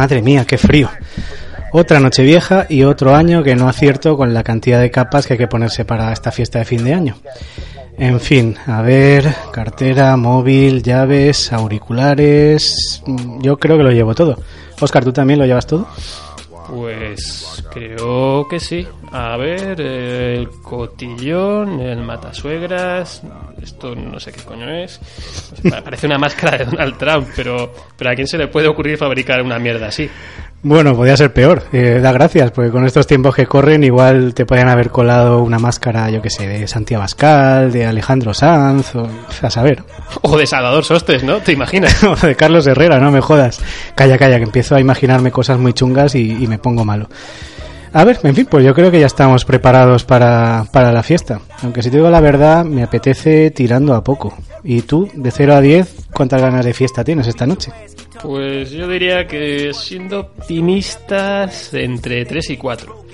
[0.00, 0.88] Madre mía, qué frío.
[1.74, 5.34] Otra noche vieja y otro año que no acierto con la cantidad de capas que
[5.34, 7.16] hay que ponerse para esta fiesta de fin de año.
[7.98, 13.02] En fin, a ver, cartera, móvil, llaves, auriculares.
[13.04, 14.38] mm, Yo creo que lo llevo todo.
[14.80, 15.86] Oscar, ¿tú también lo llevas todo?
[16.70, 18.86] Pues creo que sí.
[19.10, 23.22] A ver, el cotillón, el matasuegras.
[23.60, 25.00] Esto no sé qué coño es.
[25.84, 29.42] Parece una máscara de Donald Trump, pero, pero ¿a quién se le puede ocurrir fabricar
[29.42, 30.08] una mierda así?
[30.62, 31.62] Bueno, podía ser peor.
[31.72, 35.58] Eh, da gracias, porque con estos tiempos que corren, igual te podían haber colado una
[35.58, 39.08] máscara, yo que sé, de Santiago Abascal, de Alejandro Sanz, o
[39.42, 39.82] a saber.
[40.22, 41.38] O de Salvador Sostes, ¿no?
[41.38, 42.04] ¿Te imaginas?
[42.04, 43.60] O de Carlos Herrera, no me jodas.
[43.94, 47.08] Calla, calla, que empiezo a imaginarme cosas muy chungas y, y me pongo malo.
[47.92, 51.40] A ver, en fin, pues yo creo que ya estamos preparados para, para la fiesta.
[51.62, 54.36] Aunque si te digo la verdad, me apetece tirando a poco.
[54.62, 57.72] ¿Y tú, de 0 a 10, cuántas ganas de fiesta tienes esta noche?
[58.22, 63.04] Pues yo diría que siendo optimistas entre 3 y 4.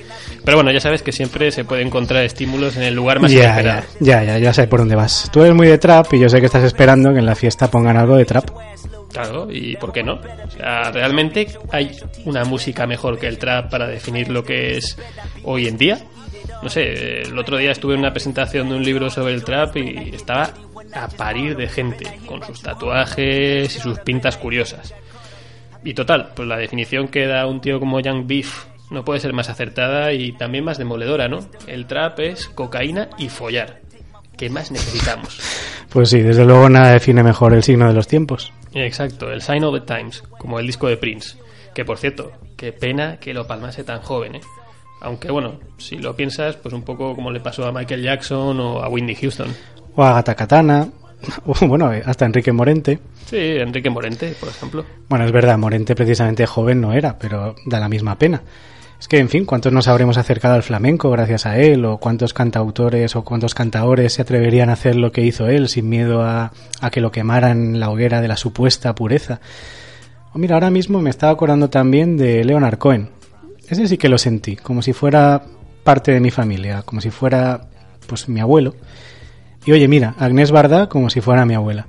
[0.44, 3.44] Pero bueno, ya sabes que siempre se puede encontrar estímulos en el lugar más ya,
[3.44, 3.82] inesperado.
[4.00, 5.28] ya, ya, ya, ya sé por dónde vas.
[5.32, 7.68] Tú eres muy de trap y yo sé que estás esperando que en la fiesta
[7.68, 8.50] pongan algo de trap.
[9.12, 10.14] Claro, ¿y por qué no?
[10.14, 14.96] O sea, realmente hay una música mejor que el trap para definir lo que es
[15.42, 15.98] hoy en día.
[16.62, 19.76] No sé, el otro día estuve en una presentación de un libro sobre el trap
[19.76, 20.50] y estaba
[20.92, 24.94] a parir de gente, con sus tatuajes y sus pintas curiosas.
[25.84, 29.32] Y total, pues la definición que da un tío como Young Beef no puede ser
[29.32, 31.38] más acertada y también más demoledora, ¿no?
[31.66, 33.80] El trap es cocaína y follar.
[34.36, 35.40] ¿Qué más necesitamos?
[35.88, 38.52] Pues sí, desde luego nada define mejor el signo de los tiempos.
[38.74, 41.38] Exacto, el Sign of the Times, como el disco de Prince.
[41.74, 44.40] Que por cierto, qué pena que lo palmase tan joven, ¿eh?
[45.00, 48.82] Aunque bueno, si lo piensas, pues un poco como le pasó a Michael Jackson o
[48.82, 49.54] a Whitney Houston.
[49.96, 50.88] O a Gata Katana,
[51.46, 52.98] o bueno, hasta Enrique Morente.
[53.26, 54.84] Sí, Enrique Morente, por ejemplo.
[55.08, 58.42] Bueno, es verdad, Morente precisamente joven no era, pero da la misma pena.
[58.98, 61.84] Es que, en fin, ¿cuántos nos habremos acercado al flamenco gracias a él?
[61.84, 65.88] ¿O cuántos cantautores o cuántos cantaores se atreverían a hacer lo que hizo él sin
[65.88, 69.40] miedo a, a que lo quemaran en la hoguera de la supuesta pureza?
[70.32, 73.10] O mira, ahora mismo me estaba acordando también de Leonard Cohen.
[73.68, 75.42] Ese sí que lo sentí, como si fuera
[75.82, 77.66] parte de mi familia, como si fuera,
[78.06, 78.74] pues, mi abuelo.
[79.66, 81.88] Y oye, mira, Agnés Barda como si fuera mi abuela.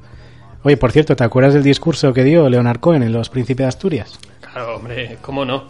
[0.64, 3.68] Oye, por cierto, ¿te acuerdas del discurso que dio Leonard Cohen en Los Príncipes de
[3.68, 4.20] Asturias?
[4.42, 5.66] Claro, hombre, ¿cómo no?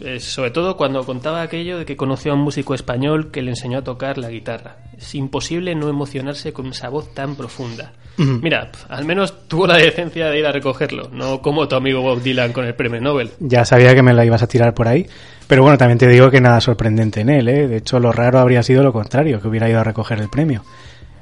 [0.00, 3.50] Eh, sobre todo cuando contaba aquello de que conoció a un músico español que le
[3.50, 4.76] enseñó a tocar la guitarra.
[4.96, 7.92] Es imposible no emocionarse con esa voz tan profunda.
[8.16, 12.22] Mira, al menos tuvo la decencia de ir a recogerlo, no como tu amigo Bob
[12.22, 13.30] Dylan con el premio Nobel.
[13.40, 15.06] Ya sabía que me la ibas a tirar por ahí.
[15.46, 17.66] Pero bueno, también te digo que nada sorprendente en él, ¿eh?
[17.66, 20.62] De hecho, lo raro habría sido lo contrario, que hubiera ido a recoger el premio.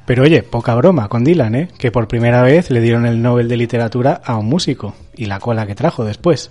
[0.08, 1.68] Pero oye, poca broma con Dylan, ¿eh?
[1.76, 4.94] Que por primera vez le dieron el Nobel de Literatura a un músico.
[5.14, 6.50] Y la cola que trajo después.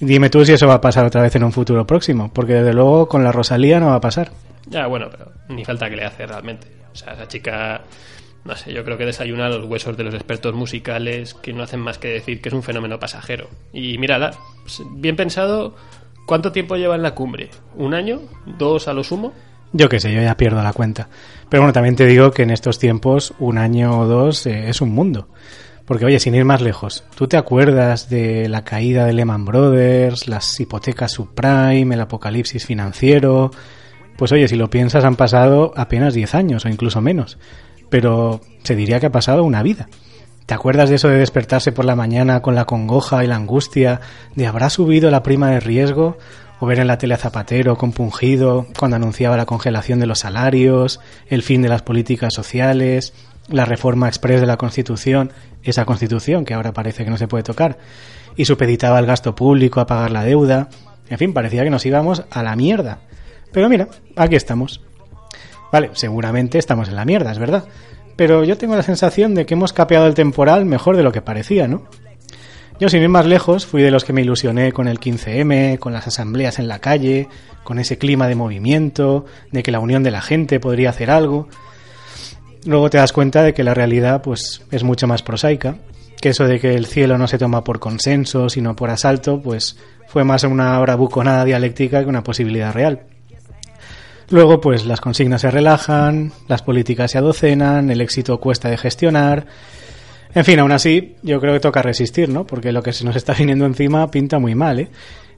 [0.00, 2.74] Dime tú si eso va a pasar otra vez en un futuro próximo, porque desde
[2.74, 4.32] luego con la Rosalía no va a pasar.
[4.66, 6.66] Ya, bueno, pero ni falta que le hace realmente.
[6.92, 7.80] O sea, esa chica,
[8.44, 11.80] no sé, yo creo que desayuna los huesos de los expertos musicales que no hacen
[11.80, 13.48] más que decir que es un fenómeno pasajero.
[13.72, 15.74] Y mírala, pues, bien pensado,
[16.26, 17.48] ¿cuánto tiempo lleva en la cumbre?
[17.76, 18.20] ¿Un año?
[18.58, 19.32] ¿Dos a lo sumo?
[19.72, 21.08] Yo qué sé, yo ya pierdo la cuenta.
[21.48, 24.80] Pero bueno, también te digo que en estos tiempos, un año o dos eh, es
[24.80, 25.28] un mundo.
[25.84, 30.28] Porque oye, sin ir más lejos, ¿tú te acuerdas de la caída de Lehman Brothers,
[30.28, 33.50] las hipotecas subprime, el apocalipsis financiero?
[34.16, 37.38] Pues oye, si lo piensas han pasado apenas 10 años o incluso menos.
[37.88, 39.88] Pero se diría que ha pasado una vida.
[40.46, 44.00] ¿Te acuerdas de eso de despertarse por la mañana con la congoja y la angustia
[44.34, 46.18] de habrá subido la prima de riesgo?
[46.60, 51.00] O ver en la tele a Zapatero compungido cuando anunciaba la congelación de los salarios,
[51.28, 53.14] el fin de las políticas sociales,
[53.48, 55.32] la reforma express de la Constitución,
[55.62, 57.78] esa Constitución que ahora parece que no se puede tocar,
[58.36, 60.68] y supeditaba el gasto público a pagar la deuda.
[61.08, 62.98] En fin, parecía que nos íbamos a la mierda.
[63.52, 64.82] Pero mira, aquí estamos.
[65.72, 67.64] Vale, seguramente estamos en la mierda, es verdad.
[68.16, 71.22] Pero yo tengo la sensación de que hemos capeado el temporal mejor de lo que
[71.22, 71.84] parecía, ¿no?
[72.80, 75.92] Yo, sin ir más lejos, fui de los que me ilusioné con el 15M, con
[75.92, 77.28] las asambleas en la calle,
[77.62, 81.46] con ese clima de movimiento, de que la unión de la gente podría hacer algo.
[82.64, 85.76] Luego te das cuenta de que la realidad, pues, es mucho más prosaica,
[86.22, 89.76] que eso de que el cielo no se toma por consenso, sino por asalto, pues,
[90.06, 93.02] fue más una bravuconada dialéctica que una posibilidad real.
[94.30, 99.46] Luego, pues las consignas se relajan, las políticas se adocenan, el éxito cuesta de gestionar.
[100.34, 102.46] En fin, aún así, yo creo que toca resistir, ¿no?
[102.46, 104.88] Porque lo que se nos está viniendo encima pinta muy mal, ¿eh?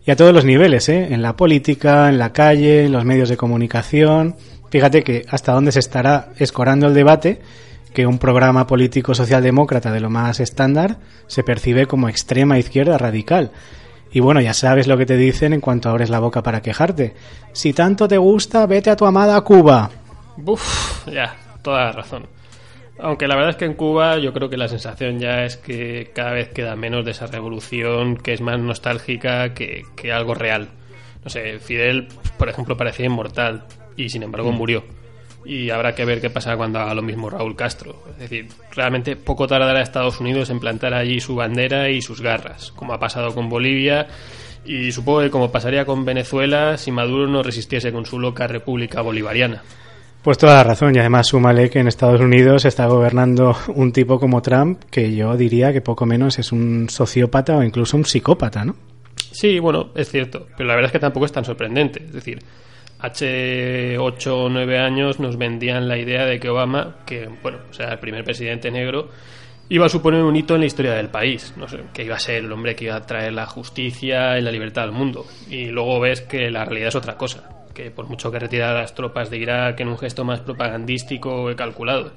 [0.05, 1.09] Y a todos los niveles, ¿eh?
[1.13, 4.37] En la política, en la calle, en los medios de comunicación.
[4.71, 7.41] Fíjate que hasta dónde se estará escorando el debate
[7.93, 10.97] que un programa político socialdemócrata de lo más estándar
[11.27, 13.53] se percibe como extrema izquierda radical.
[14.13, 17.15] Y bueno, ya sabes lo que te dicen en cuanto abres la boca para quejarte.
[17.53, 19.91] Si tanto te gusta, vete a tu amada Cuba.
[20.45, 22.27] Uf, ya, toda la razón.
[23.03, 26.13] Aunque la verdad es que en Cuba yo creo que la sensación ya es que
[26.15, 30.69] cada vez queda menos de esa revolución que es más nostálgica que, que algo real.
[31.25, 32.07] No sé, Fidel,
[32.39, 33.65] por ejemplo, parecía inmortal
[33.97, 34.85] y sin embargo murió.
[35.45, 38.05] Y habrá que ver qué pasa cuando haga lo mismo Raúl Castro.
[38.13, 42.71] Es decir, realmente poco tardará Estados Unidos en plantar allí su bandera y sus garras,
[42.71, 44.07] como ha pasado con Bolivia
[44.65, 49.01] y supongo que como pasaría con Venezuela si Maduro no resistiese con su loca república
[49.01, 49.63] bolivariana.
[50.23, 54.21] Pues toda la razón, y además súmale que en Estados Unidos está gobernando un tipo
[54.21, 58.65] como Trump, que yo diría que poco menos es un sociópata o incluso un psicópata,
[58.65, 58.77] ¿no?
[59.17, 62.05] Sí, bueno, es cierto, pero la verdad es que tampoco es tan sorprendente.
[62.05, 62.39] Es decir,
[63.01, 67.73] hace 8 o 9 años nos vendían la idea de que Obama, que, bueno, o
[67.73, 69.09] sea, el primer presidente negro,
[69.71, 72.21] iba a suponer un hito en la historia del país, no sé, que iba a
[72.21, 75.27] ser el hombre que iba a traer la justicia y la libertad al mundo.
[75.51, 78.95] Y luego ves que la realidad es otra cosa que por mucho que retira las
[78.95, 82.13] tropas de Irak en un gesto más propagandístico he calculado.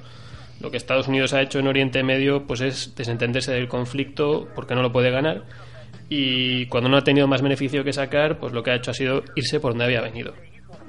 [0.62, 4.76] Lo que Estados Unidos ha hecho en Oriente Medio pues es desentenderse del conflicto porque
[4.76, 5.44] no lo puede ganar
[6.10, 8.94] y cuando no ha tenido más beneficio que sacar, pues lo que ha hecho ha
[8.94, 10.34] sido irse por donde había venido.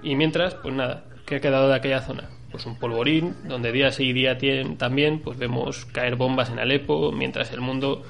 [0.02, 2.28] Y mientras, pues nada, ¿qué ha quedado de aquella zona?
[2.50, 4.36] Pues un polvorín, donde día sí día
[4.76, 8.02] también pues vemos caer bombas en Alepo, mientras el mundo,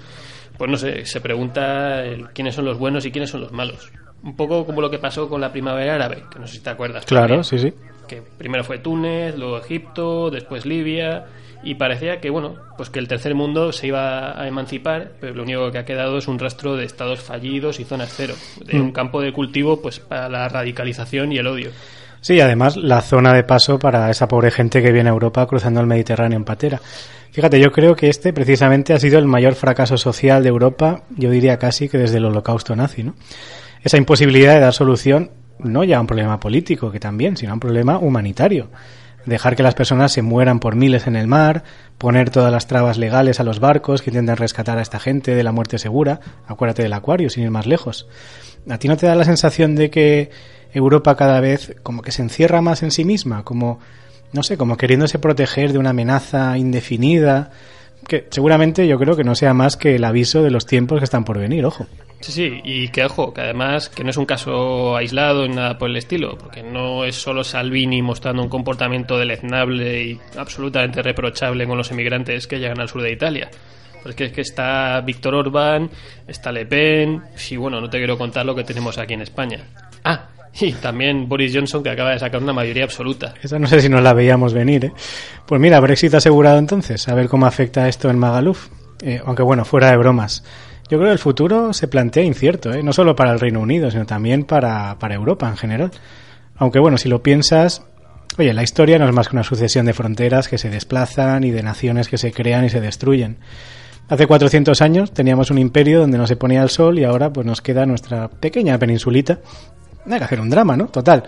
[0.58, 2.03] pues no sé, se pregunta
[2.35, 3.93] quiénes son los buenos y quiénes son los malos
[4.26, 6.70] un poco como lo que pasó con la primavera árabe, que no sé si te
[6.70, 7.06] acuerdas.
[7.06, 7.73] Claro, sí, sí.
[8.08, 11.26] Que primero fue Túnez, luego Egipto, después Libia,
[11.62, 15.44] y parecía que, bueno, pues que el tercer mundo se iba a emancipar, pero lo
[15.44, 18.34] único que ha quedado es un rastro de estados fallidos y zonas cero,
[18.64, 18.93] de un mm.
[18.93, 21.70] campo de cultivo pues para la radicalización y el odio.
[22.20, 25.81] Sí, además la zona de paso para esa pobre gente que viene a Europa cruzando
[25.81, 26.81] el Mediterráneo en patera.
[27.31, 31.31] Fíjate, yo creo que este precisamente ha sido el mayor fracaso social de Europa, yo
[31.31, 33.14] diría casi que desde el holocausto nazi, ¿no?
[33.86, 35.30] Esa imposibilidad de dar solución
[35.60, 38.68] no ya a un problema político, que también, sino a un problema humanitario.
[39.26, 41.62] Dejar que las personas se mueran por miles en el mar,
[41.96, 45.44] poner todas las trabas legales a los barcos que intentan rescatar a esta gente de
[45.44, 46.18] la muerte segura.
[46.48, 48.08] Acuérdate del acuario, sin ir más lejos.
[48.68, 50.30] ¿A ti no te da la sensación de que
[50.72, 53.44] Europa cada vez como que se encierra más en sí misma?
[53.44, 53.78] Como,
[54.32, 57.52] no sé, como queriéndose proteger de una amenaza indefinida,
[58.06, 61.05] que seguramente yo creo que no sea más que el aviso de los tiempos que
[61.05, 61.87] están por venir, ojo.
[62.20, 65.79] Sí, sí, y que ojo, que además que no es un caso aislado ni nada
[65.79, 71.67] por el estilo, porque no es solo Salvini mostrando un comportamiento deleznable y absolutamente reprochable
[71.67, 73.50] con los emigrantes que llegan al sur de Italia.
[74.03, 75.91] Pues que es que está Víctor Orbán,
[76.26, 79.64] está Le Pen, y bueno, no te quiero contar lo que tenemos aquí en España.
[80.05, 80.29] Ah,
[80.61, 83.35] y también Boris Johnson que acaba de sacar una mayoría absoluta.
[83.43, 84.93] Esa no sé si nos la veíamos venir, ¿eh?
[85.47, 88.69] Pues mira, Brexit asegurado entonces, a ver cómo afecta esto en Magaluf.
[89.03, 90.43] Eh, aunque bueno, fuera de bromas.
[90.88, 92.82] Yo creo que el futuro se plantea incierto, ¿eh?
[92.82, 95.91] no solo para el Reino Unido, sino también para, para Europa en general.
[96.56, 97.85] Aunque bueno, si lo piensas,
[98.38, 101.51] oye, la historia no es más que una sucesión de fronteras que se desplazan y
[101.51, 103.39] de naciones que se crean y se destruyen.
[104.08, 107.44] Hace 400 años teníamos un imperio donde no se ponía el sol y ahora pues
[107.44, 109.41] nos queda nuestra pequeña peninsulita.
[110.10, 110.86] Hay que hacer un drama, ¿no?
[110.86, 111.25] Total.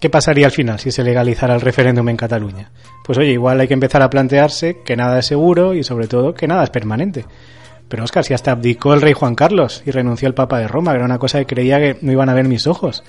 [0.00, 2.70] ¿Qué pasaría al final si se legalizara el referéndum en Cataluña?
[3.04, 6.34] Pues oye, igual hay que empezar a plantearse que nada es seguro y sobre todo
[6.34, 7.24] que nada es permanente.
[7.88, 10.92] Pero Oscar, si hasta abdicó el rey Juan Carlos y renunció el Papa de Roma,
[10.92, 13.02] que era una cosa que creía que no iban a ver mis ojos.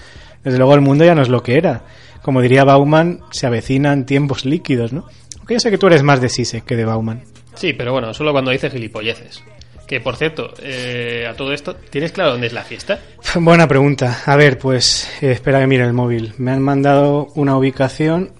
[0.43, 1.83] Desde luego el mundo ya no es lo que era.
[2.23, 5.05] Como diría Bauman, se avecinan tiempos líquidos, ¿no?
[5.37, 7.23] Aunque yo sé que tú eres más de Sisek que de Bauman.
[7.55, 9.43] Sí, pero bueno, solo cuando dice gilipolleces.
[9.89, 12.99] Que por cierto, eh, a todo esto, ¿tienes claro dónde es la fiesta?
[13.35, 14.21] Buena pregunta.
[14.27, 16.35] A ver, pues eh, espera que mire el móvil.
[16.37, 18.31] Me han mandado una ubicación.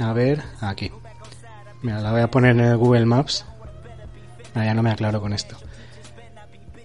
[0.00, 0.90] A ver, aquí.
[1.82, 3.46] Mira, la voy a poner en el Google Maps.
[4.56, 5.56] Ah, ya no me aclaro con esto.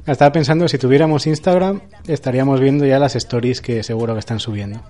[0.05, 4.83] Estaba pensando, si tuviéramos Instagram, estaríamos viendo ya las stories que seguro que están subiendo.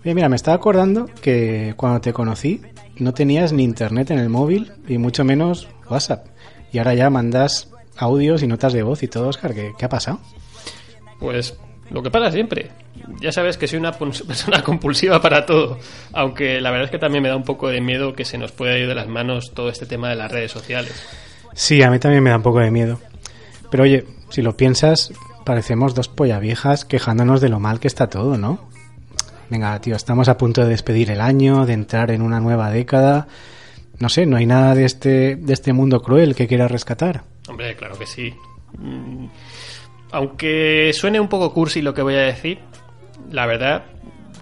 [0.00, 2.60] Oye, mira, me estaba acordando que cuando te conocí
[2.96, 6.26] no tenías ni internet en el móvil y mucho menos WhatsApp.
[6.72, 7.68] Y ahora ya mandas
[8.02, 9.54] audios y notas de voz y todo, Oscar.
[9.54, 10.20] ¿Qué, qué ha pasado?
[11.18, 11.58] Pues
[11.90, 12.70] lo que pasa siempre.
[13.20, 13.92] Ya sabes que soy una
[14.26, 15.78] persona compulsiva para todo.
[16.12, 18.52] Aunque la verdad es que también me da un poco de miedo que se nos
[18.52, 20.94] pueda ir de las manos todo este tema de las redes sociales.
[21.54, 23.00] Sí, a mí también me da un poco de miedo.
[23.70, 25.12] Pero oye, si lo piensas,
[25.44, 28.68] parecemos dos viejas quejándonos de lo mal que está todo, ¿no?
[29.48, 33.26] Venga, tío, estamos a punto de despedir el año, de entrar en una nueva década.
[33.98, 37.24] No sé, no hay nada de este, de este mundo cruel que quiera rescatar.
[37.50, 38.32] Hombre, claro que sí.
[38.78, 39.26] Mm,
[40.12, 42.58] Aunque suene un poco cursi lo que voy a decir,
[43.30, 43.84] la verdad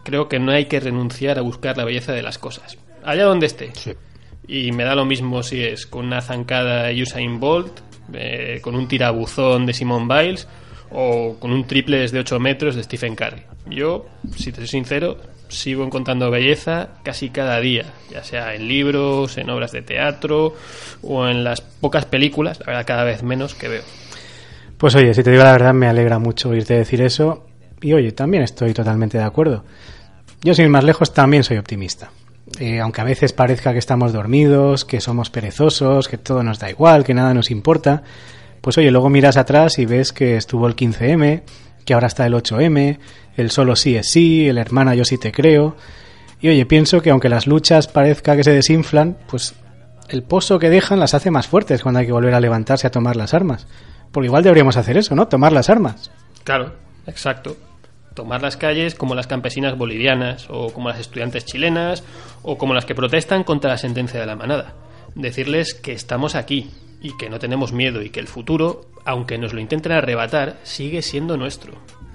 [0.04, 2.78] creo que no hay que renunciar a buscar la belleza de las cosas.
[3.04, 3.72] Allá donde esté.
[4.46, 7.80] Y me da lo mismo si es con una zancada de Usain Bolt,
[8.12, 10.48] eh, con un tirabuzón de Simone Biles
[10.90, 13.42] o con un triple de 8 metros de Stephen Curry.
[13.66, 19.38] Yo, si te soy sincero, sigo encontrando belleza casi cada día, ya sea en libros,
[19.38, 20.54] en obras de teatro
[21.02, 23.82] o en las pocas películas, la verdad cada vez menos que veo.
[24.76, 27.46] Pues oye, si te digo la verdad, me alegra mucho oírte decir eso.
[27.80, 29.64] Y oye, también estoy totalmente de acuerdo.
[30.42, 32.10] Yo, sin ir más lejos, también soy optimista.
[32.60, 36.70] Eh, aunque a veces parezca que estamos dormidos, que somos perezosos, que todo nos da
[36.70, 38.02] igual, que nada nos importa,
[38.60, 41.42] pues oye, luego miras atrás y ves que estuvo el 15M,
[41.88, 42.98] que ahora está el 8M,
[43.38, 45.74] el solo sí es sí, el hermana yo sí te creo.
[46.38, 49.54] Y oye, pienso que aunque las luchas parezca que se desinflan, pues
[50.10, 52.90] el pozo que dejan las hace más fuertes cuando hay que volver a levantarse a
[52.90, 53.66] tomar las armas.
[54.12, 55.28] Porque igual deberíamos hacer eso, ¿no?
[55.28, 56.10] Tomar las armas.
[56.44, 56.74] Claro,
[57.06, 57.56] exacto.
[58.12, 62.04] Tomar las calles como las campesinas bolivianas, o como las estudiantes chilenas,
[62.42, 64.74] o como las que protestan contra la sentencia de la manada.
[65.14, 69.54] Decirles que estamos aquí, y que no tenemos miedo, y que el futuro, aunque nos
[69.54, 71.72] lo intenten arrebatar, sigue siendo nuestro.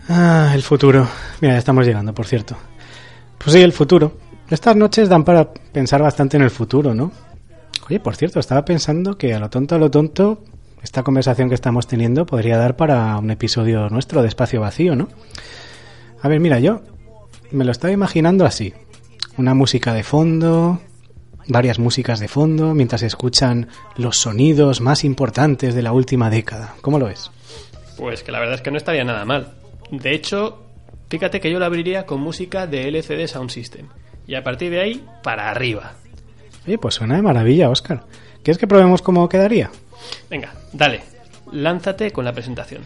[0.08, 1.08] Ah, el futuro.
[1.42, 2.56] Mira, ya estamos llegando, por cierto.
[3.40, 4.16] Pues sí, el futuro.
[4.48, 7.12] Estas noches dan para pensar bastante en el futuro, ¿no?
[7.90, 10.44] Oye, por cierto, estaba pensando que a lo tonto, a lo tonto,
[10.84, 15.10] esta conversación que estamos teniendo podría dar para un episodio nuestro de espacio vacío, ¿no?
[16.22, 16.84] A ver, mira, yo
[17.50, 18.72] me lo estaba imaginando así.
[19.38, 20.80] Una música de fondo,
[21.48, 26.76] varias músicas de fondo, mientras se escuchan los sonidos más importantes de la última década.
[26.82, 27.32] ¿Cómo lo ves?
[27.98, 29.54] Pues que la verdad es que no estaría nada mal.
[29.92, 30.64] De hecho,
[31.10, 33.88] fíjate que yo lo abriría con música de LCD Sound System.
[34.26, 35.94] Y a partir de ahí, para arriba.
[36.66, 38.04] Oye, pues suena de maravilla, Oscar.
[38.42, 39.70] ¿Quieres que probemos cómo quedaría?
[40.30, 41.02] Venga, dale.
[41.52, 42.84] Lánzate con la presentación.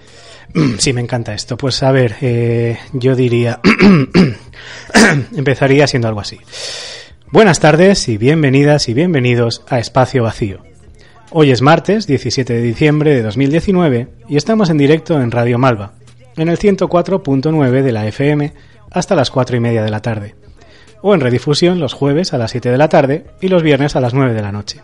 [0.79, 1.57] Sí, me encanta esto.
[1.57, 3.59] Pues a ver, eh, yo diría...
[5.35, 6.39] Empezaría siendo algo así.
[7.31, 10.59] Buenas tardes y bienvenidas y bienvenidos a Espacio Vacío.
[11.31, 15.93] Hoy es martes 17 de diciembre de 2019 y estamos en directo en Radio Malva,
[16.35, 18.53] en el 104.9 de la FM
[18.91, 20.35] hasta las 4 y media de la tarde,
[21.01, 24.01] o en redifusión los jueves a las 7 de la tarde y los viernes a
[24.01, 24.81] las 9 de la noche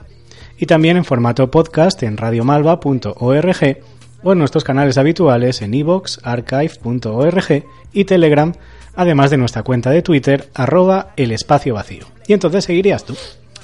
[0.57, 3.77] y también en formato podcast en radiomalva.org
[4.23, 8.53] o en nuestros canales habituales en iVoox, archive.org y Telegram,
[8.95, 12.05] además de nuestra cuenta de Twitter, arroba el espacio vacío.
[12.27, 13.15] Y entonces seguirías tú.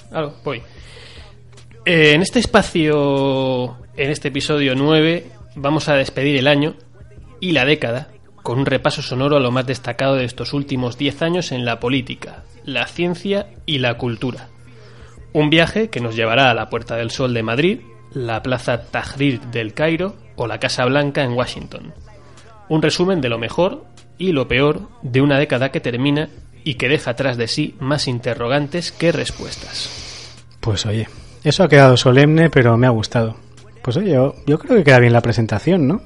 [0.09, 0.61] Claro, voy.
[1.85, 6.75] Eh, en este espacio, en este episodio 9, vamos a despedir el año
[7.39, 8.09] y la década
[8.43, 11.79] con un repaso sonoro a lo más destacado de estos últimos 10 años en la
[11.79, 14.47] política, la ciencia y la cultura.
[15.33, 17.81] Un viaje que nos llevará a la Puerta del Sol de Madrid,
[18.11, 21.93] la Plaza Tahrir del Cairo o la Casa Blanca en Washington.
[22.69, 23.85] Un resumen de lo mejor
[24.19, 26.29] y lo peor de una década que termina
[26.63, 29.89] y que deja atrás de sí más interrogantes que respuestas.
[30.59, 31.07] Pues oye,
[31.43, 33.37] eso ha quedado solemne, pero me ha gustado.
[33.81, 36.01] Pues oye, yo, yo creo que queda bien la presentación, ¿no?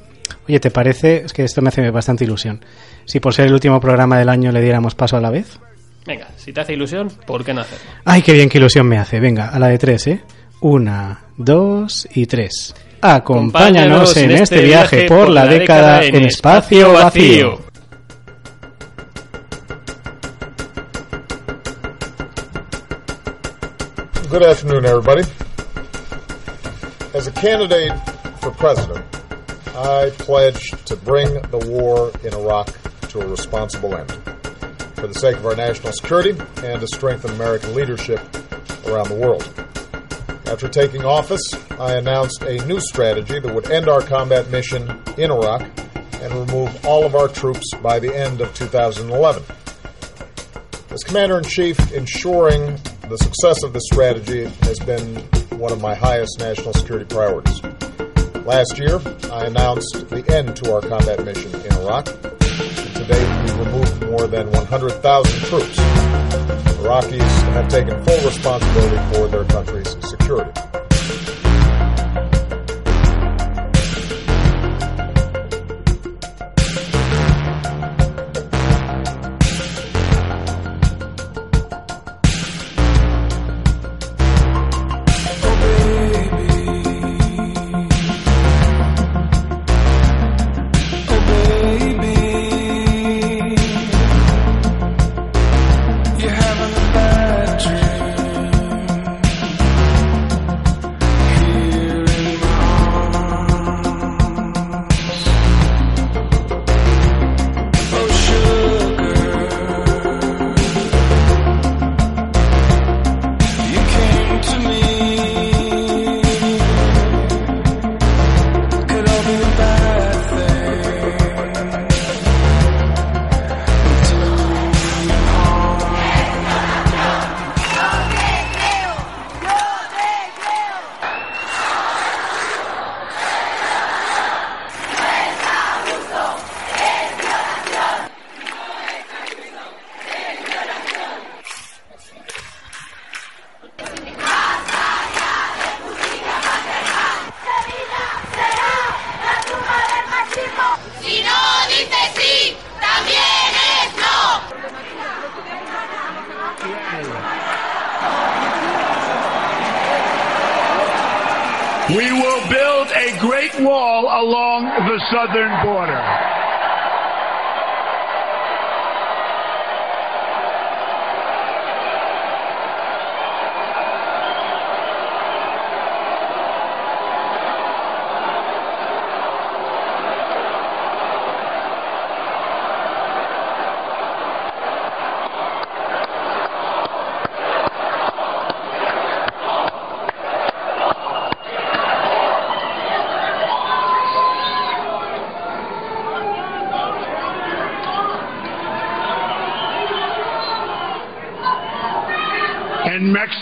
[0.48, 1.24] Oye, ¿te parece?
[1.25, 2.63] Es que esto me hace bastante ilusión.
[3.05, 5.60] Si por ser el último programa del año le diéramos paso a la vez.
[6.05, 7.86] Venga, si te hace ilusión, ¿por qué no hacerlo?
[8.05, 9.20] Ay, qué bien, qué ilusión me hace.
[9.20, 10.22] Venga, a la de tres, ¿eh?
[10.62, 12.75] Una, dos y tres.
[13.01, 17.73] Acompáñanos en este viaje por la década en espacio vacío.
[24.34, 25.22] Good afternoon, everybody.
[27.13, 27.94] As a candidate
[28.40, 29.06] for president,
[29.75, 32.75] I pledge to bring the war in Iraq
[33.10, 34.12] to a responsible end
[34.96, 36.32] for the sake of our national security
[36.63, 38.22] and to strengthen American leadership
[38.88, 39.48] around the world.
[40.48, 45.30] After taking office, I announced a new strategy that would end our combat mission in
[45.30, 45.62] Iraq
[46.24, 49.44] and remove all of our troops by the end of 2011.
[50.90, 52.80] As Commander in Chief, ensuring
[53.10, 55.18] the success of this strategy has been
[55.60, 57.62] one of my highest national security priorities.
[58.46, 59.00] Last year,
[59.32, 62.06] I announced the end to our combat mission in Iraq.
[62.06, 65.78] To date, we've removed more than 100,000 troops.
[66.80, 70.52] Iraqis have taken full responsibility for their country's security.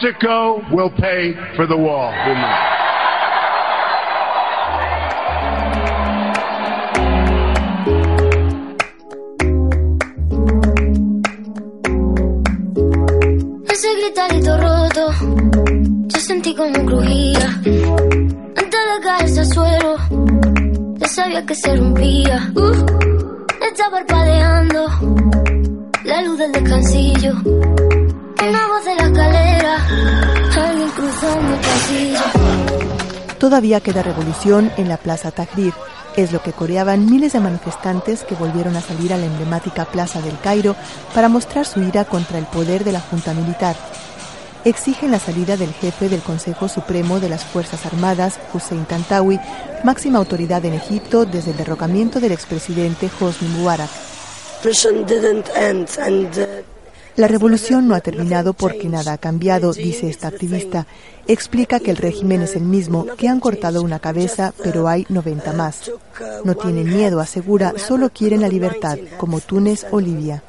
[0.01, 2.11] Mexico will pay for the wall.
[33.51, 35.73] Todavía queda revolución en la Plaza Tahrir.
[36.15, 40.21] Es lo que coreaban miles de manifestantes que volvieron a salir a la emblemática Plaza
[40.21, 40.73] del Cairo
[41.13, 43.75] para mostrar su ira contra el poder de la Junta Militar.
[44.63, 49.37] Exigen la salida del jefe del Consejo Supremo de las Fuerzas Armadas, Hussein Tantawi,
[49.83, 53.89] máxima autoridad en Egipto desde el derrocamiento del expresidente Hosni Mubarak.
[57.17, 60.87] La revolución no ha terminado porque nada ha cambiado, dice esta activista.
[61.27, 65.53] Explica que el régimen es el mismo, que han cortado una cabeza, pero hay 90
[65.53, 65.91] más.
[66.45, 70.41] No tienen miedo, asegura, solo quieren la libertad, como Túnez o Libia.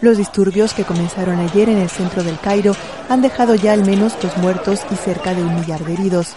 [0.00, 2.74] Los disturbios que comenzaron ayer en el centro del Cairo
[3.08, 6.34] han dejado ya al menos dos muertos y cerca de un millar de heridos.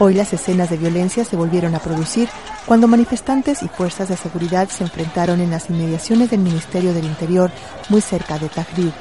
[0.00, 2.28] Hoy las escenas de violencia se volvieron a producir
[2.66, 7.52] cuando manifestantes y fuerzas de seguridad se enfrentaron en las inmediaciones del Ministerio del Interior,
[7.90, 8.92] muy cerca de Tahrir.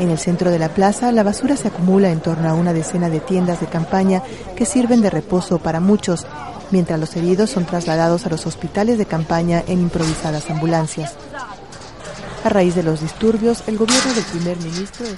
[0.00, 3.08] En el centro de la plaza, la basura se acumula en torno a una decena
[3.08, 4.22] de tiendas de campaña
[4.56, 6.26] que sirven de reposo para muchos,
[6.72, 11.14] mientras los heridos son trasladados a los hospitales de campaña en improvisadas ambulancias.
[12.44, 15.16] A raíz de los disturbios, el gobierno del primer ministro de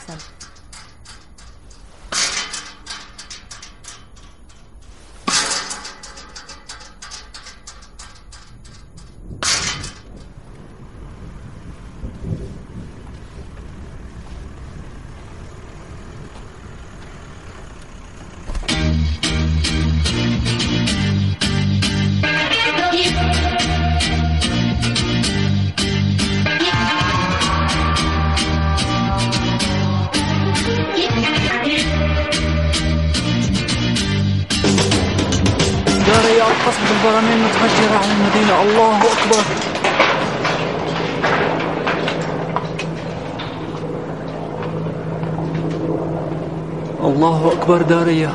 [47.61, 48.31] أكبر دارية.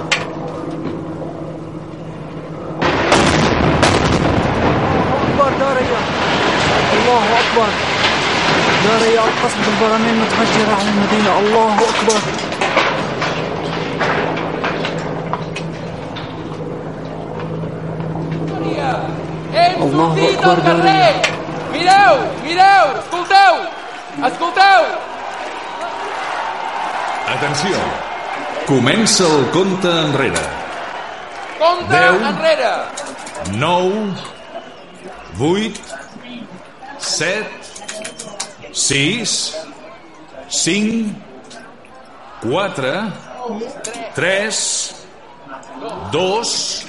[5.23, 5.99] أكبر دارية.
[6.93, 7.69] الله أكبر.
[8.85, 11.39] دارية القصف بالبراميل متفجرة على المدينة.
[11.39, 12.19] الله أكبر.
[19.81, 21.21] الله أكبر دارية.
[21.73, 23.55] Mireu, mireu, escolteu,
[24.27, 24.83] escolteu.
[27.33, 27.77] Atenció,
[28.65, 30.41] Comença el compte enrere.
[31.59, 32.71] Compte 10, enrere.
[33.61, 34.15] 9,
[35.39, 35.81] 8,
[36.97, 37.45] 7,
[38.73, 39.35] 6,
[40.49, 41.13] 5,
[42.41, 42.95] 4,
[44.15, 44.95] 3,
[46.11, 46.85] 2,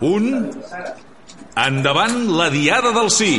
[0.00, 0.50] 1...
[1.54, 3.34] Endavant la diada del sí.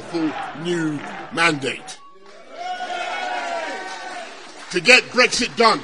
[0.00, 0.32] Powerful
[0.64, 0.98] new
[1.32, 1.98] mandate.
[4.72, 5.80] To get Brexit done.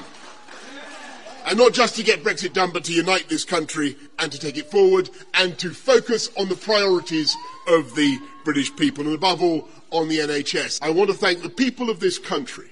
[1.46, 4.58] And not just to get Brexit done, but to unite this country and to take
[4.58, 7.36] it forward and to focus on the priorities
[7.68, 10.80] of the British people and above all on the NHS.
[10.82, 12.70] I want to thank the people of this country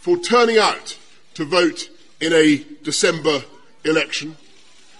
[0.00, 0.98] for turning out
[1.34, 1.88] to vote
[2.20, 3.42] in a December
[3.84, 4.36] election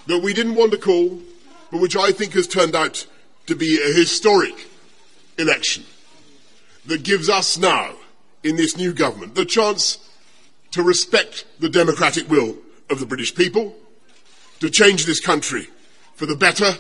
[0.07, 1.20] that we didn't want to call,
[1.70, 3.07] but which I think has turned out
[3.46, 4.66] to be a historic
[5.38, 5.85] election
[6.87, 7.92] that gives us now,
[8.42, 9.99] in this new government, the chance
[10.70, 12.57] to respect the democratic will
[12.90, 13.75] of the British people,
[14.61, 15.68] to change this country
[16.14, 16.72] for the better,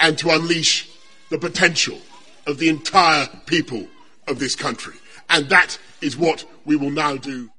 [0.00, 0.88] and to unleash
[1.30, 1.98] the potential
[2.46, 3.86] of the entire people
[4.26, 4.94] of this country.
[5.28, 7.50] And that is what we will now do.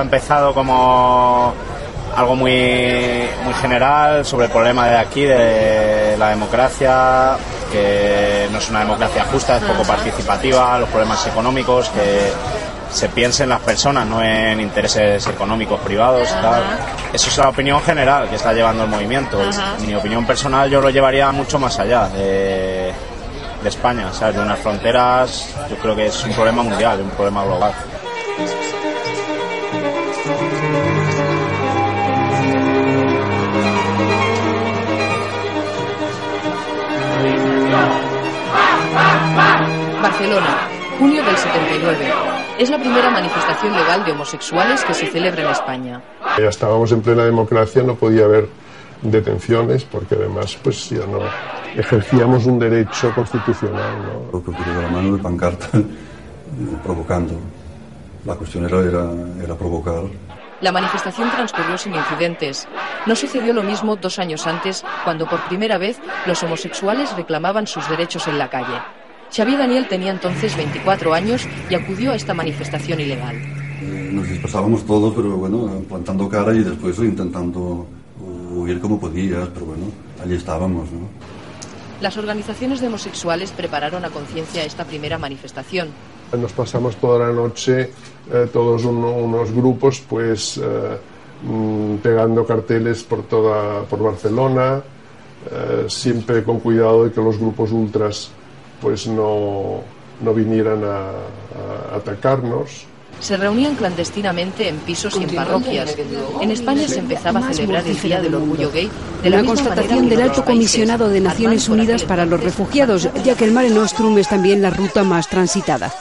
[0.00, 1.54] Ha empezado como
[2.16, 7.36] algo muy, muy general sobre el problema de aquí, de la democracia,
[7.70, 12.32] que no es una democracia justa, es poco participativa, los problemas económicos, que
[12.90, 16.28] se piense en las personas, no en intereses económicos privados.
[16.28, 16.62] tal.
[17.12, 19.40] Eso es la opinión general que está llevando el movimiento.
[19.40, 19.76] Ajá.
[19.86, 22.92] Mi opinión personal yo lo llevaría mucho más allá de,
[23.62, 24.36] de España, ¿sabes?
[24.36, 25.54] de unas fronteras.
[25.70, 27.72] Yo creo que es un problema mundial, un problema global.
[40.00, 42.12] Barcelona, junio del 79.
[42.58, 46.02] Es la primera manifestación legal de homosexuales que se celebra en España.
[46.38, 48.48] Ya estábamos en plena democracia, no podía haber
[49.02, 51.20] detenciones porque además pues ya no
[51.76, 54.02] ejercíamos un derecho constitucional.
[54.02, 54.32] ¿no?
[54.32, 55.84] Lo que ocurrió de la mano de pancarta eh,
[56.82, 57.34] provocando.
[58.24, 59.10] La cuestión era, era,
[59.42, 60.02] era provocar.
[60.60, 62.68] La manifestación transcurrió sin incidentes.
[63.06, 67.88] No sucedió lo mismo dos años antes, cuando por primera vez los homosexuales reclamaban sus
[67.88, 68.78] derechos en la calle.
[69.32, 73.36] Xavier Daniel tenía entonces 24 años y acudió a esta manifestación ilegal.
[73.82, 77.86] Eh, Nos dispersábamos todos, pero bueno, plantando cara y después intentando
[78.54, 79.84] huir como podías, pero bueno,
[80.22, 81.08] allí estábamos, ¿no?
[82.00, 85.88] Las organizaciones de homosexuales prepararon a conciencia esta primera manifestación.
[86.36, 87.90] Nos pasamos toda la noche,
[88.32, 90.96] eh, todos uno- unos grupos, pues eh,
[91.44, 94.80] mm, pegando carteles por toda por Barcelona,
[95.50, 98.30] eh, siempre con cuidado de que los grupos ultras
[98.80, 99.80] pues no,
[100.22, 101.10] no vinieran a,
[101.92, 102.86] a atacarnos.
[103.20, 105.94] Se reunían clandestinamente en pisos y en parroquias.
[106.40, 108.90] En España se empezaba a celebrar el Día del Orgullo Gay
[109.22, 110.44] de la Una misma constatación del Alto.
[110.44, 114.70] Comisionado de Naciones Unidas para los Refugiados, ya que el Mare Nostrum es también la
[114.70, 115.92] ruta más transitada.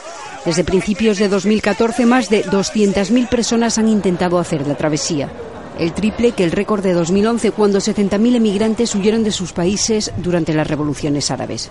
[0.45, 5.29] Desde principios de 2014, más de 200.000 personas han intentado hacer la travesía.
[5.77, 10.53] El triple que el récord de 2011, cuando 70.000 emigrantes huyeron de sus países durante
[10.53, 11.69] las revoluciones árabes.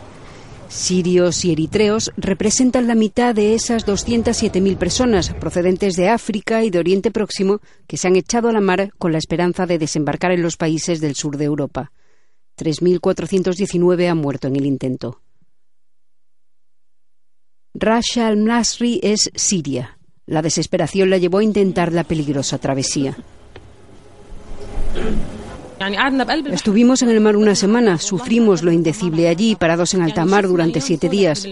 [0.68, 6.78] Sirios y eritreos representan la mitad de esas 207.000 personas procedentes de África y de
[6.78, 10.42] Oriente Próximo que se han echado a la mar con la esperanza de desembarcar en
[10.42, 11.90] los países del sur de Europa.
[12.58, 15.22] 3.419 han muerto en el intento.
[17.72, 19.98] Rasha al-Nasri es siria.
[20.26, 23.16] La desesperación la llevó a intentar la peligrosa travesía.
[26.52, 30.80] Estuvimos en el mar una semana, sufrimos lo indecible allí, parados en alta mar durante
[30.80, 31.46] siete días.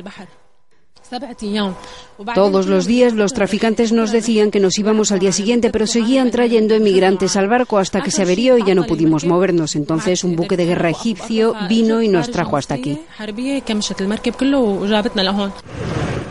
[2.34, 6.30] Todos los días los traficantes nos decían que nos íbamos al día siguiente, pero seguían
[6.30, 9.76] trayendo emigrantes al barco hasta que se averió y ya no pudimos movernos.
[9.76, 12.98] Entonces un buque de guerra egipcio vino y nos trajo hasta aquí.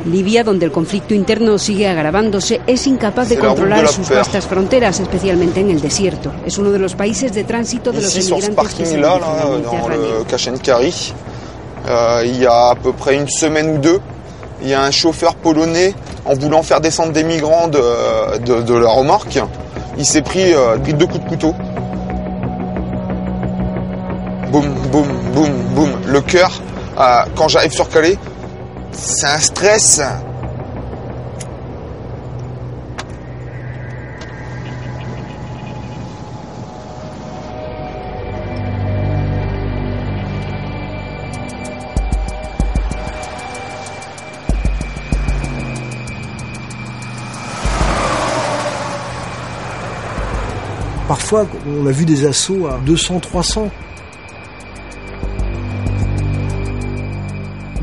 [0.05, 4.99] Libia, donde el conflicto interno sigue agravándose, es incapaz de controlar la sus vastas fronteras,
[4.99, 6.31] especialmente en el desierto.
[6.45, 10.23] Es uno de los países de tránsito de los emigrantes que se là, dans le
[10.27, 10.93] Kachenkari,
[11.87, 13.99] euh, il y a à peu près une semaine ou deux,
[14.61, 15.93] il y a un chauffeur polonais,
[16.25, 17.81] en voulant faire descendre des migrants de,
[18.39, 19.39] de, de la remorque,
[19.97, 21.53] il s'est pris, euh, pris deux coups de couteau.
[24.51, 25.89] Boum, boum, boum, boum.
[26.05, 26.51] Le cœur,
[26.99, 27.03] euh,
[27.35, 28.17] quand j'arrive sur Calais,
[28.95, 30.01] ça stresse.
[51.07, 53.69] Parfois, on a vu des assauts à 200, 300.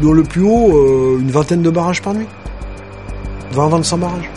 [0.02, 2.26] Dans le plus haut, euh, une vingtaine de barrages par nuit.
[3.54, 4.30] 20-25 barrages.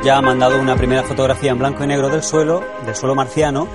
[0.00, 3.68] Ya ha mandado una primera fotografía en blanco y negro del suelo, del suelo marciano,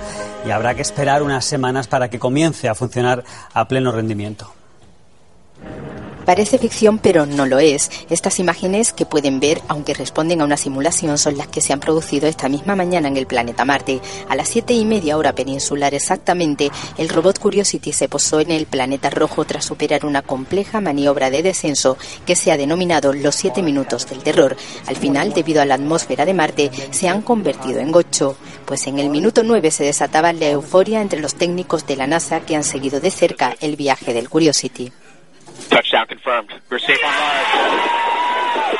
[0.44, 4.57] y habrá que esperar unas semanas para que comience a funcionar a pleno rendimiento.
[6.28, 7.90] Parece ficción, pero no lo es.
[8.10, 11.80] Estas imágenes que pueden ver, aunque responden a una simulación, son las que se han
[11.80, 14.02] producido esta misma mañana en el planeta Marte.
[14.28, 18.66] A las siete y media hora peninsular exactamente, el robot Curiosity se posó en el
[18.66, 23.62] planeta rojo tras superar una compleja maniobra de descenso que se ha denominado los siete
[23.62, 24.54] minutos del terror.
[24.86, 28.36] Al final, debido a la atmósfera de Marte, se han convertido en ocho.
[28.66, 32.40] Pues en el minuto nueve se desataba la euforia entre los técnicos de la NASA
[32.40, 34.92] que han seguido de cerca el viaje del Curiosity.
[35.68, 36.50] Touchdown confirmed.
[36.70, 38.78] We're safe on Mars.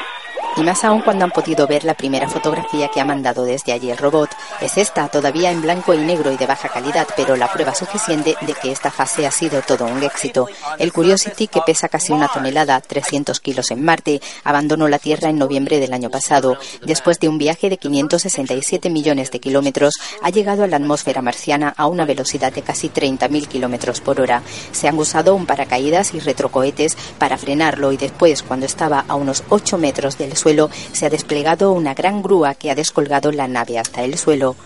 [0.57, 3.91] Y más aún cuando han podido ver la primera fotografía que ha mandado desde allí
[3.91, 4.31] el robot.
[4.61, 8.37] Es esta, todavía en blanco y negro y de baja calidad, pero la prueba suficiente
[8.41, 10.49] de que esta fase ha sido todo un éxito.
[10.79, 15.39] El Curiosity, que pesa casi una tonelada, 300 kilos en Marte, abandonó la Tierra en
[15.39, 16.57] noviembre del año pasado.
[16.85, 21.75] Después de un viaje de 567 millones de kilómetros, ha llegado a la atmósfera marciana
[21.77, 24.43] a una velocidad de casi 30.000 kilómetros por hora.
[24.73, 29.43] Se han usado un paracaídas y retrocohetes para frenarlo y después, cuando estaba a unos
[29.49, 33.79] 8 metros del suelo, se ha desplegado una gran grúa que ha descolgado la nave
[33.79, 34.57] hasta el suelo.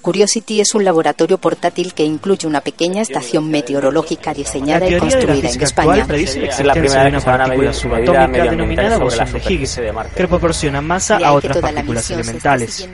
[0.00, 5.62] Curiosity es un laboratorio portátil que incluye una pequeña estación meteorológica diseñada y construida en
[5.62, 6.06] España.
[6.08, 9.80] Es la primera vez que se van a medir subatómica denominada bosón de Higgs,
[10.16, 12.88] que proporciona masa a otras partículas elementales.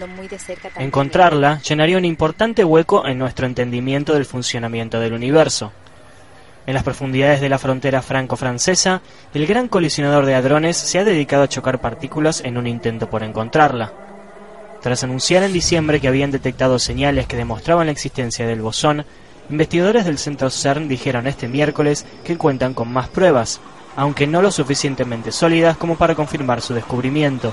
[0.79, 5.73] Encontrarla llenaría un importante hueco en nuestro entendimiento del funcionamiento del universo.
[6.67, 9.01] En las profundidades de la frontera franco-francesa,
[9.33, 13.23] el gran colisionador de hadrones se ha dedicado a chocar partículas en un intento por
[13.23, 13.93] encontrarla.
[14.83, 19.07] Tras anunciar en diciembre que habían detectado señales que demostraban la existencia del bosón,
[19.49, 23.61] investigadores del centro CERN dijeron este miércoles que cuentan con más pruebas,
[23.95, 27.53] aunque no lo suficientemente sólidas como para confirmar su descubrimiento.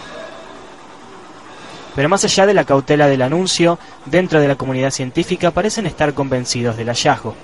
[1.96, 6.16] Pero más allá de la cautela del anuncio, dentro de la comunidad científica parecen estar
[6.16, 7.36] convencidos del hallazgo.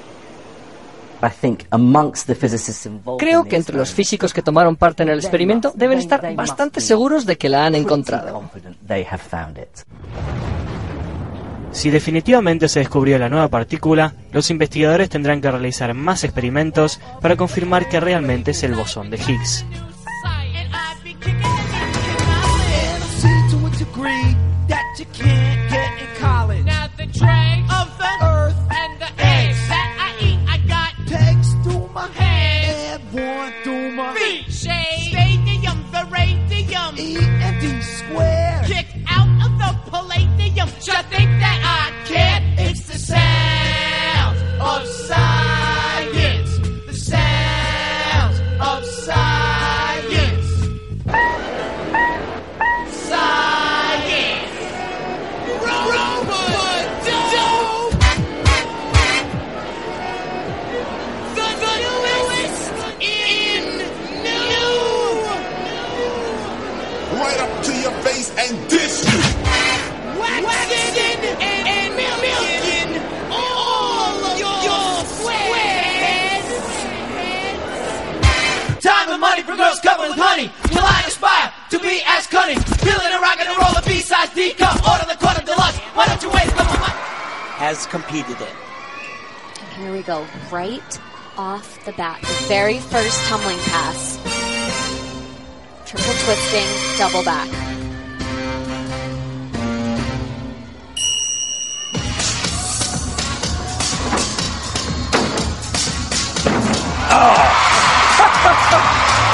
[3.17, 7.25] Creo que entre los físicos que tomaron parte en el experimento deben estar bastante seguros
[7.25, 8.49] de que la han encontrado.
[11.71, 17.35] Si definitivamente se descubrió la nueva partícula, los investigadores tendrán que realizar más experimentos para
[17.35, 19.65] confirmar que realmente es el bosón de Higgs.
[37.81, 38.61] Square.
[38.65, 40.67] Kicked out of the palladium.
[40.67, 42.59] You think that I can't?
[42.59, 45.68] It's the sound of science.
[67.19, 69.19] Right up to your face and dish you.
[70.19, 72.91] Waxing and milking
[73.29, 76.47] all of your squares.
[78.81, 80.49] Time and money for girls covered with honey.
[80.71, 82.59] Till I aspire to be as cunning.
[82.59, 84.79] Feeling a rock and a roll a B-size D cup.
[84.87, 85.77] Order the quarter deluxe.
[85.93, 86.47] Why don't you wait?
[86.47, 86.95] Come on,
[87.59, 88.55] has competed in.
[89.77, 90.99] Here we go, right
[91.37, 92.21] off the bat.
[92.21, 94.38] The very first tumbling pass.
[95.89, 96.67] Triple twisting,
[96.99, 97.47] double back.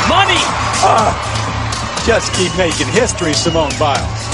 [0.07, 0.39] Money!
[0.79, 4.24] Ah, just keep making history, Simone Biles.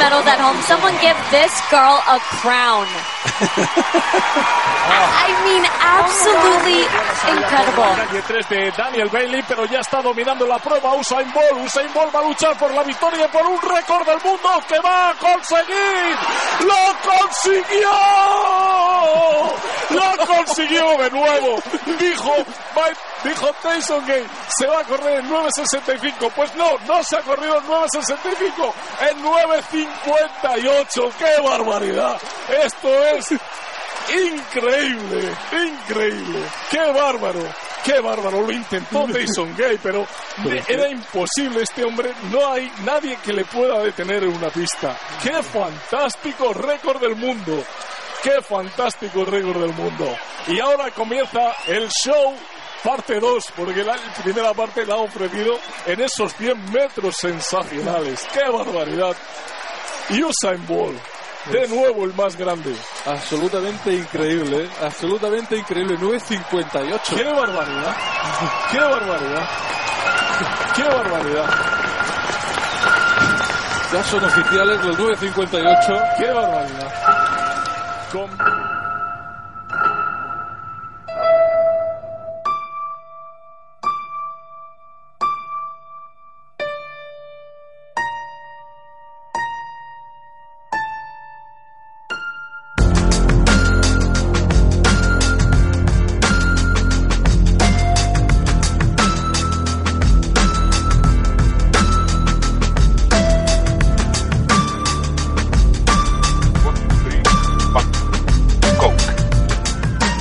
[0.00, 0.56] Medals at home.
[0.64, 2.88] Someone give this girl a crown.
[4.90, 6.82] I mean, absolutely
[7.28, 7.90] incredible.
[8.00, 11.64] Calle 3 de Daniel Bailey, pero ya está dominando la prueba Usain Bolt.
[11.64, 14.78] Usain Bolt va a luchar por la victoria y por un récord del mundo que
[14.80, 16.16] va a conseguir.
[16.64, 17.90] ¡Lo consiguió!
[19.90, 21.62] ¡Lo consiguió de nuevo!
[21.98, 22.34] Dijo,
[23.24, 26.32] dijo Tyson Gay, se va a correr en 9.65.
[26.34, 28.72] Pues no, no se ha corrido en 9.65,
[29.10, 31.12] en 9.58.
[31.18, 32.20] ¡Qué barbaridad!
[32.64, 33.30] Esto es
[34.12, 36.42] increíble, increíble.
[36.70, 37.42] ¡Qué bárbaro!
[37.84, 38.42] ¡Qué bárbaro!
[38.42, 40.06] Lo intentó Tyson Gay, pero
[40.68, 42.12] era imposible este hombre.
[42.30, 44.96] No hay nadie que le pueda detener en una pista.
[45.22, 47.64] ¡Qué fantástico récord del mundo!
[48.22, 50.14] ¡Qué fantástico récord del mundo!
[50.46, 52.34] Y ahora comienza el show
[52.82, 58.26] parte 2, porque la primera parte la ha ofrecido en esos 100 metros sensacionales.
[58.32, 59.16] ¡Qué barbaridad!
[60.10, 60.98] Usain Bolt,
[61.52, 62.74] de nuevo el más grande.
[63.06, 64.70] Absolutamente increíble, ¿eh?
[64.82, 65.96] absolutamente increíble.
[65.98, 67.00] 9.58.
[67.16, 67.96] ¡Qué barbaridad!
[68.70, 69.48] ¡Qué barbaridad!
[70.74, 71.50] ¡Qué barbaridad!
[73.92, 76.16] Ya son oficiales los 9.58.
[76.18, 78.08] ¡Qué barbaridad!
[78.12, 78.69] Con-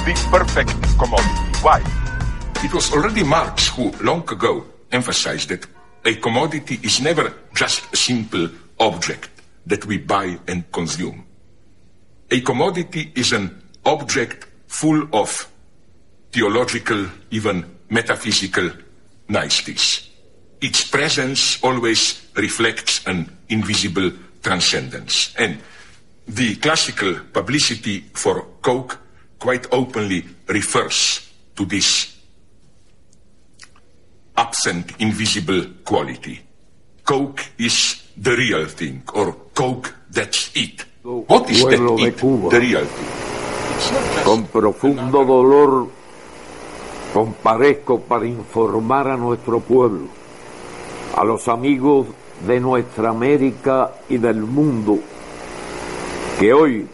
[0.10, 1.60] The perfect commodity.
[1.62, 1.84] Why?
[2.66, 5.68] It was already Marx who long ago emphasized that
[6.04, 8.50] a commodity is never just a simple
[8.80, 9.30] object
[9.68, 11.28] that we buy and consume.
[12.32, 15.48] A commodity is an object full of
[16.32, 18.72] theological, even metaphysical
[19.28, 20.10] niceties.
[20.60, 25.36] Its presence always reflects an invisible transcendence.
[25.38, 25.60] And
[26.28, 28.98] the classical publicity for Coke
[29.40, 32.18] quite openly refers to this
[34.38, 36.40] absent, invisible quality.
[37.04, 40.86] Coke is the real thing, or Coke, that's it.
[41.04, 42.50] What is that de it, Cuba.
[42.50, 44.24] the real thing?
[44.24, 45.90] Con profundo dolor
[47.14, 50.08] comparezco para informar a nuestro pueblo,
[51.16, 52.08] a los amigos
[52.46, 55.00] de nuestra América y del mundo,
[56.40, 56.88] que hoy,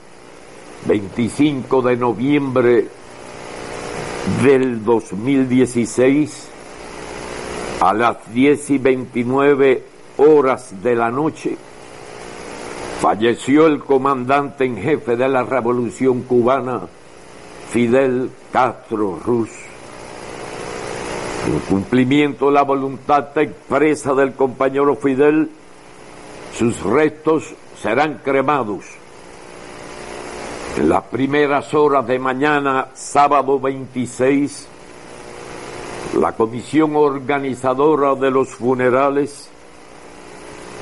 [0.85, 2.87] 25 de noviembre
[4.43, 6.49] del 2016,
[7.81, 9.83] a las 10 y 29
[10.17, 11.57] horas de la noche,
[13.01, 16.81] falleció el comandante en jefe de la revolución cubana,
[17.71, 19.49] Fidel Castro Ruz.
[21.47, 25.49] En cumplimiento de la voluntad expresa del compañero Fidel,
[26.53, 28.85] sus restos serán cremados.
[30.77, 34.67] En las primeras horas de mañana, sábado 26,
[36.19, 39.49] la comisión organizadora de los funerales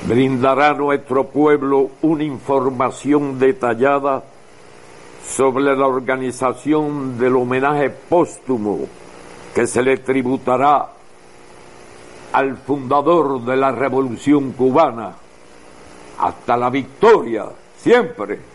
[0.08, 4.24] brindará a nuestro pueblo una información detallada
[5.28, 8.88] sobre la organización del homenaje póstumo
[9.54, 10.90] que se le tributará
[12.32, 15.14] al fundador de la revolución cubana
[16.18, 17.46] hasta la victoria,
[17.78, 18.53] siempre.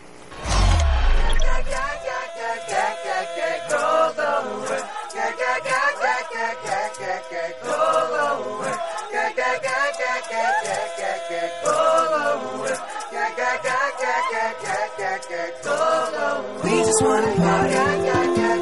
[16.89, 17.75] Just wanna party,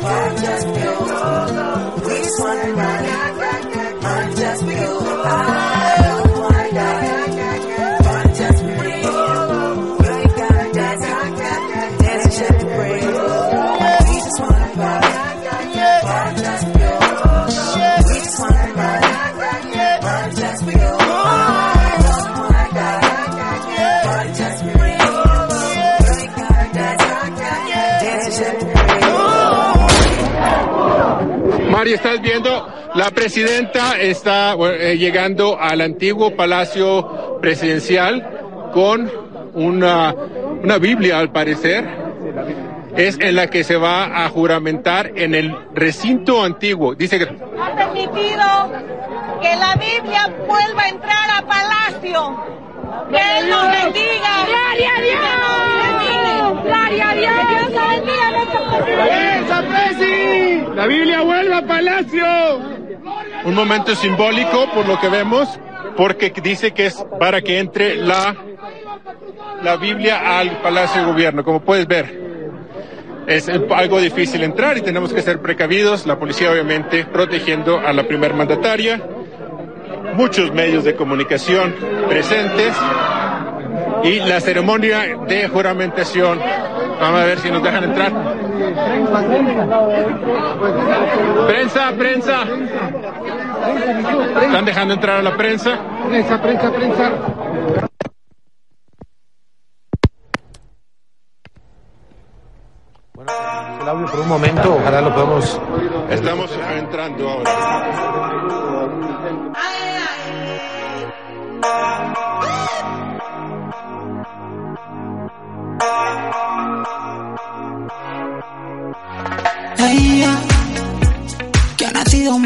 [0.02, 0.92] party just you.
[2.08, 3.67] We just wanna party
[31.78, 39.12] Mari, estás viendo, la presidenta está eh, llegando al antiguo palacio presidencial con
[39.54, 40.12] una,
[40.64, 41.88] una Biblia, al parecer.
[42.96, 46.96] Es en la que se va a juramentar en el recinto antiguo.
[46.96, 48.72] Dice que ha permitido
[49.40, 52.44] que la Biblia vuelva a entrar a Palacio.
[53.12, 54.48] Que Él nos bendiga.
[54.48, 55.77] ¡Gloria a Dios!
[56.54, 57.32] ¡Gloria a Dios!
[57.34, 59.08] ¡Que Dios nos bendiga nuestro presidente!
[60.76, 62.26] La Biblia vuelve a Palacio.
[63.46, 65.60] Un momento simbólico por lo que vemos,
[65.96, 68.36] porque dice que es para que entre la,
[69.64, 72.28] la Biblia al Palacio de Gobierno, como puedes ver.
[73.26, 76.06] Es algo difícil entrar y tenemos que ser precavidos.
[76.06, 79.02] La policía obviamente protegiendo a la primer mandataria.
[80.14, 81.76] Muchos medios de comunicación
[82.08, 82.74] presentes.
[84.04, 86.40] Y la ceremonia de juramentación.
[87.00, 88.12] Vamos a ver si nos dejan entrar.
[91.48, 92.44] Prensa, prensa.
[94.42, 95.78] ¿Están dejando entrar a la prensa?
[96.08, 97.12] Prensa, prensa, prensa.
[103.82, 105.62] El audio por un momento, ojalá lo podamos.
[106.10, 107.52] Estamos entrando ahora.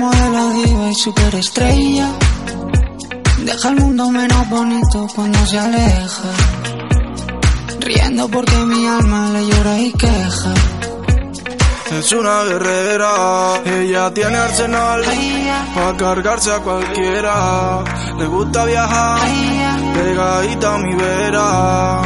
[0.01, 2.09] Modelo diva y superestrella,
[3.45, 6.29] deja el mundo menos bonito cuando se aleja,
[7.79, 10.53] riendo porque mi alma le llora y queja.
[11.91, 15.01] Es una guerrera, ella tiene arsenal
[15.75, 17.83] para cargarse a cualquiera.
[18.17, 19.19] Le gusta viajar,
[19.93, 22.01] pegadita a mi vera.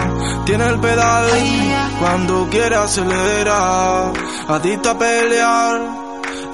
[0.46, 1.30] Tiene el pedal,
[2.00, 4.12] cuando quiere acelera.
[4.48, 6.05] Adicta a pelear,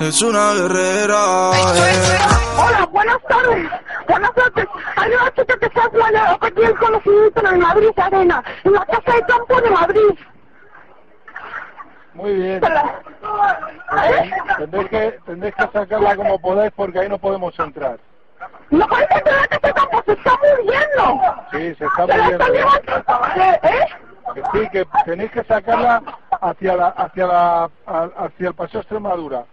[0.02, 1.52] es una guerrera.
[1.76, 2.20] eh.
[2.58, 3.70] Hola, buenas tardes.
[4.08, 4.66] Buenas noches.
[4.98, 8.74] Hay una chica que se ha desmayado aquí el conocimiento en el Madrid Arena, en
[8.74, 10.20] la casa de campo de Madrid.
[12.14, 12.62] Muy bien.
[14.58, 17.98] Tendréis que, tendréis que sacarla como podáis porque ahí no podemos entrar.
[18.70, 21.22] No podéis entrar a casa de campo, se está muriendo.
[21.52, 22.54] Sí, se está Se la está muriendo.
[22.54, 23.64] llevando.
[23.64, 23.88] ¿Eh?
[24.34, 26.02] Que sí, que tenéis que sacarla
[26.42, 29.44] hacia la, hacia la, hacia el paseo Extremadura.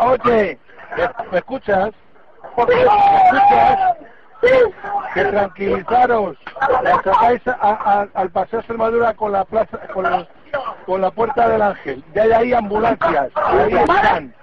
[0.00, 0.58] Oye,
[1.30, 1.90] ¿me, escuchas?
[2.56, 3.96] ¿Me escuchas?
[5.14, 6.36] Que tranquilizaros.
[6.82, 7.40] La sacáis
[8.14, 10.26] al Extremadura con la plaza, con, la-
[11.10, 12.02] puerta del Ángel.
[12.14, 13.30] Ya hay ambulancias.
[13.36, 14.34] Ahí están.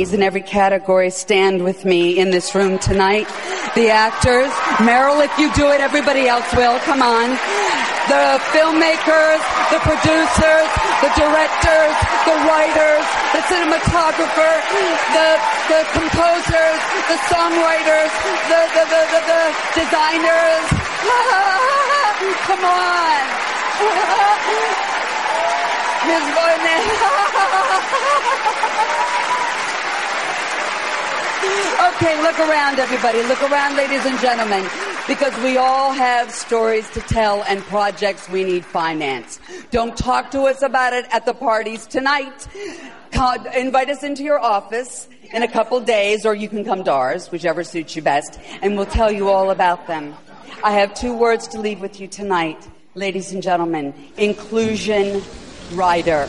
[0.00, 3.28] Nominees in every category stand with me in this room tonight.
[3.74, 4.48] The actors,
[4.80, 6.78] Meryl, if you do it, everybody else will.
[6.88, 7.36] Come on.
[8.08, 10.68] The filmmakers, the producers,
[11.04, 13.04] the directors, the writers,
[13.36, 14.54] the cinematographer,
[15.12, 15.36] the,
[15.68, 16.80] the composers,
[17.12, 18.10] the songwriters,
[18.48, 19.52] the, the, the, the, the
[19.84, 20.64] designers.
[22.48, 23.20] Come on.
[26.10, 26.24] Ms.
[31.88, 33.22] okay, look around, everybody.
[33.22, 34.68] Look around, ladies and gentlemen,
[35.08, 39.40] because we all have stories to tell and projects we need finance.
[39.70, 42.46] Don't talk to us about it at the parties tonight.
[43.56, 47.30] Invite us into your office in a couple days, or you can come to ours,
[47.30, 50.14] whichever suits you best, and we'll tell you all about them.
[50.62, 53.94] I have two words to leave with you tonight, ladies and gentlemen.
[54.16, 55.22] Inclusion
[55.72, 56.28] rider.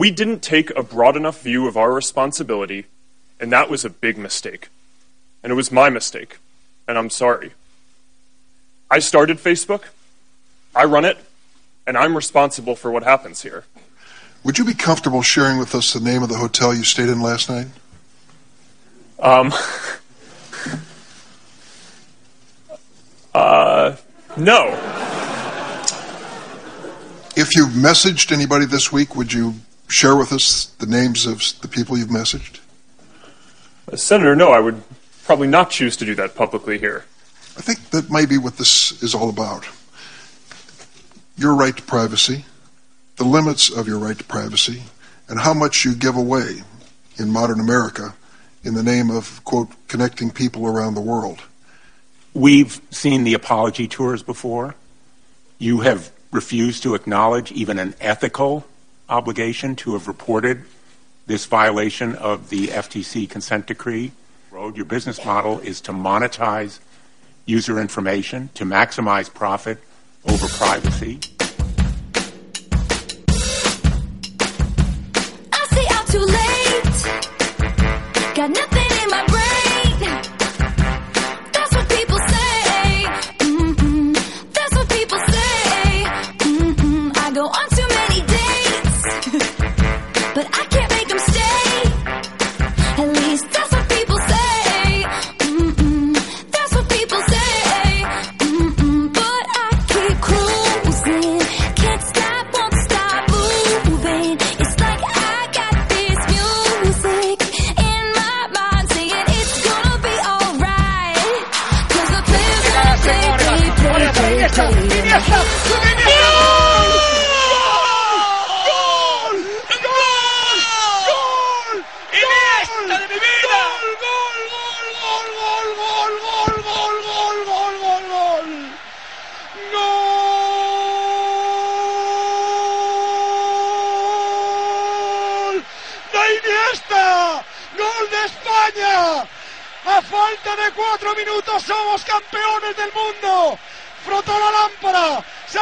[0.00, 2.86] We didn't take a broad enough view of our responsibility,
[3.38, 4.70] and that was a big mistake.
[5.42, 6.38] And it was my mistake,
[6.88, 7.52] and I'm sorry.
[8.90, 9.82] I started Facebook,
[10.74, 11.18] I run it,
[11.86, 13.64] and I'm responsible for what happens here.
[14.42, 17.20] Would you be comfortable sharing with us the name of the hotel you stayed in
[17.20, 17.66] last night?
[19.18, 19.52] Um,
[23.34, 23.96] uh,
[24.38, 24.68] no.
[27.36, 29.56] If you've messaged anybody this week, would you
[29.90, 32.60] share with us the names of the people you've messaged?
[33.92, 34.82] Uh, Senator, no, I would
[35.24, 37.04] probably not choose to do that publicly here.
[37.56, 39.68] I think that may be what this is all about.
[41.36, 42.44] Your right to privacy,
[43.16, 44.82] the limits of your right to privacy,
[45.28, 46.62] and how much you give away
[47.18, 48.14] in modern America
[48.62, 51.42] in the name of, quote, connecting people around the world.
[52.34, 54.74] We've seen the apology tours before.
[55.58, 58.66] You have refused to acknowledge even an ethical
[59.10, 60.62] obligation to have reported
[61.26, 64.12] this violation of the FTC consent decree.
[64.52, 66.80] Your business model is to monetize
[67.44, 69.78] user information, to maximize profit
[70.28, 71.18] over privacy.
[75.52, 77.02] I I'm too late.
[78.34, 79.49] Got nothing in my brain.
[90.34, 90.79] But I can't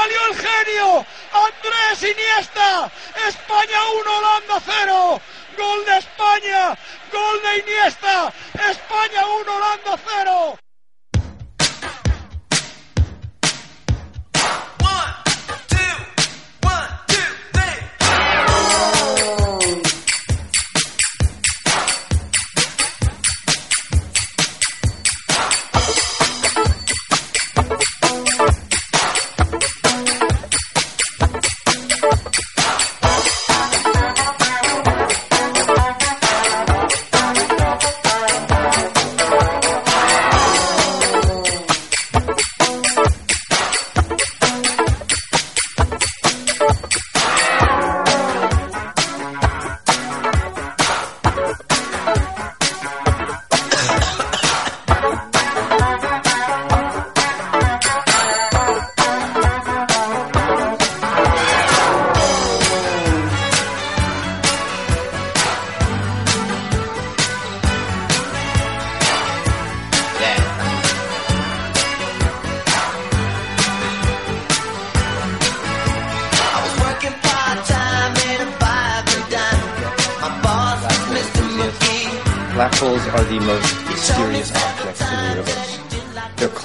[0.09, 2.91] salió el genio, Andrés Iniesta,
[3.29, 5.21] España 1, Holanda 0,
[5.57, 6.79] gol de España,
[7.13, 10.68] gol de Iniesta, España 1, Holanda 0.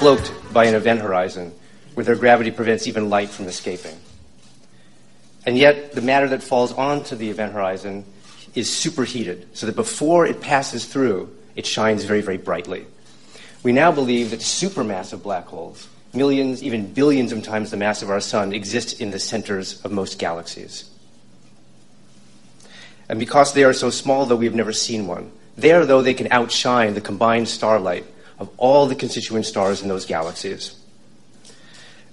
[0.03, 1.53] Cloaked by an event horizon
[1.93, 3.97] where their gravity prevents even light from escaping.
[5.45, 8.03] And yet, the matter that falls onto the event horizon
[8.53, 12.85] is superheated, so that before it passes through, it shines very, very brightly.
[13.63, 18.09] We now believe that supermassive black holes, millions, even billions of times the mass of
[18.09, 20.83] our sun, exist in the centers of most galaxies.
[23.07, 26.27] And because they are so small, though we've never seen one, there, though, they can
[26.29, 28.03] outshine the combined starlight
[28.39, 30.75] of all the constituent stars in those galaxies.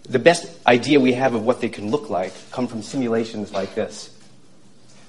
[0.08, 3.74] The best idea we have of what they can look like come from simulations like
[3.74, 4.10] this.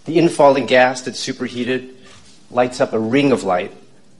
[0.06, 1.96] The infalling gas that's superheated
[2.50, 3.72] lights up a ring of light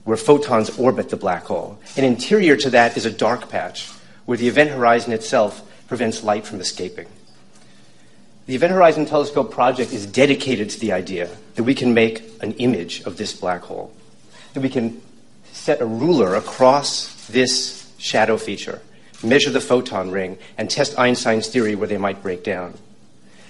[0.04, 1.78] where photons orbit the black hole.
[1.96, 3.88] And interior to that is a dark patch
[4.24, 7.06] where the event horizon itself prevents light from escaping.
[8.46, 12.54] The Event Horizon Telescope project is dedicated to the idea that we can make an
[12.54, 13.94] image of this black hole,
[14.54, 15.00] that we can
[15.62, 18.82] set a ruler across this shadow feature,
[19.22, 22.74] measure the photon ring, and test Einstein's theory where they might break down.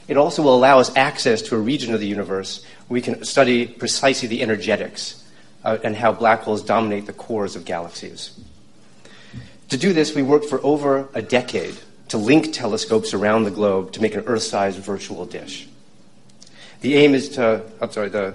[0.08, 3.24] It also will allow us access to a region of the universe where we can
[3.24, 5.24] study precisely the energetics
[5.64, 8.38] uh, and how black holes dominate the cores of galaxies.
[9.70, 13.92] To do this, we worked for over a decade to link telescopes around the globe
[13.92, 15.66] to make an Earth-sized virtual dish.
[16.82, 18.34] The aim is to, I'm sorry, the,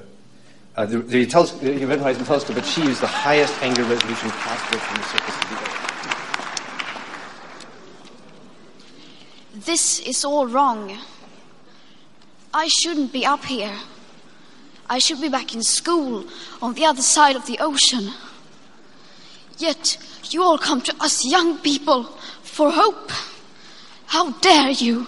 [0.78, 5.04] uh, the, the, the Event Horizon Telescope achieves the highest angular resolution possible from the
[5.04, 5.78] surface of the Earth.
[9.66, 10.96] This is all wrong.
[12.54, 13.76] I shouldn't be up here.
[14.90, 16.26] I should be back in school
[16.62, 18.14] on the other side of the ocean.
[19.58, 19.98] Yet
[20.30, 22.04] you all come to us young people
[22.44, 23.12] for hope.
[24.06, 25.08] How dare you?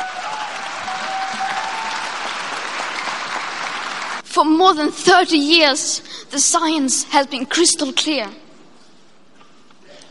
[4.31, 8.29] For more than 30 years, the science has been crystal clear.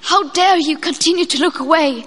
[0.02, 2.04] How dare you continue to look away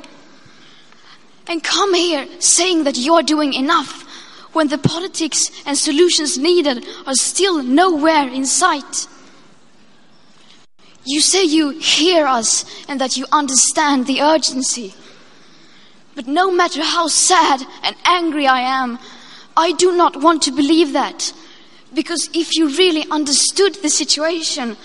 [1.47, 4.03] and come here saying that you are doing enough
[4.53, 9.07] when the politics and solutions needed are still nowhere in sight?
[11.05, 14.93] You say you hear us and that you understand the urgency.
[16.13, 18.99] But no matter how sad and angry I am,
[19.57, 21.33] I do not want to believe that.
[21.93, 24.77] Because if you really understood the situation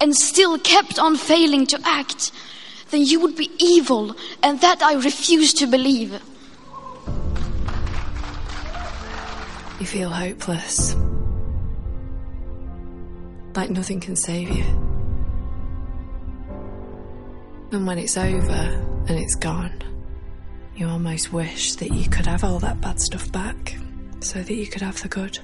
[0.00, 2.32] and still kept on failing to act,
[2.90, 6.20] then you would be evil, and that I refuse to believe.
[9.80, 10.96] You feel hopeless.
[13.54, 14.64] Like nothing can save you.
[17.72, 19.82] And when it's over and it's gone,
[20.76, 23.76] you almost wish that you could have all that bad stuff back
[24.20, 25.38] so that you could have the good.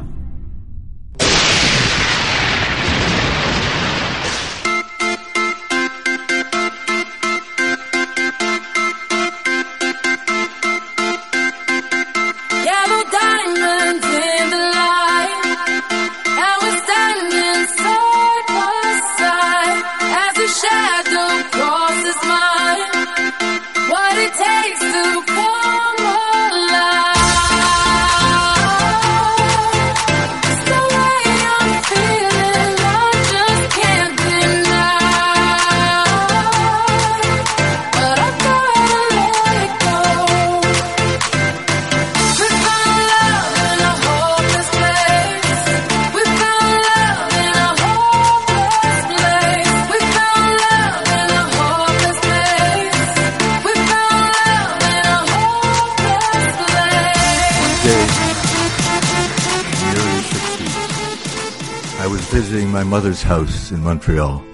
[63.02, 64.44] Mother's house in Montreal.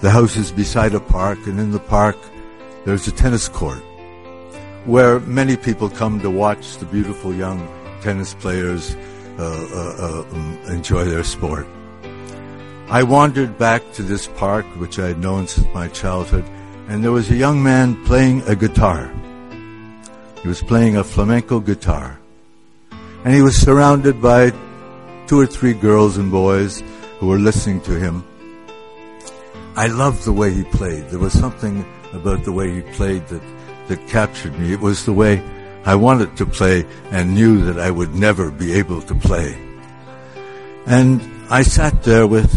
[0.00, 2.16] The house is beside a park, and in the park,
[2.84, 3.84] there's a tennis court
[4.84, 7.60] where many people come to watch the beautiful young
[8.00, 8.96] tennis players
[9.38, 11.68] uh, uh, uh, um, enjoy their sport.
[12.88, 16.44] I wandered back to this park, which I had known since my childhood,
[16.88, 19.08] and there was a young man playing a guitar.
[20.42, 22.18] He was playing a flamenco guitar.
[23.24, 24.50] And he was surrounded by
[25.28, 26.82] two or three girls and boys
[27.22, 28.24] who were listening to him.
[29.76, 31.08] I loved the way he played.
[31.08, 33.42] There was something about the way he played that,
[33.86, 34.72] that captured me.
[34.72, 35.40] It was the way
[35.84, 39.56] I wanted to play and knew that I would never be able to play.
[40.86, 42.50] And I sat there with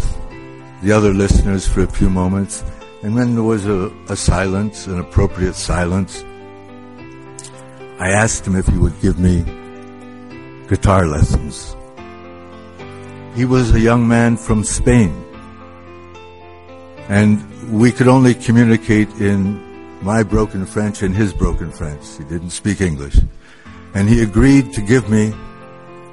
[0.82, 2.64] the other listeners for a few moments,
[3.04, 6.24] and then there was a, a silence, an appropriate silence,
[8.00, 9.44] I asked him if he would give me
[10.66, 11.75] guitar lessons.
[13.36, 15.12] He was a young man from Spain.
[17.10, 17.38] And
[17.70, 19.62] we could only communicate in
[20.02, 22.16] my broken French and his broken French.
[22.16, 23.18] He didn't speak English.
[23.92, 25.34] And he agreed to give me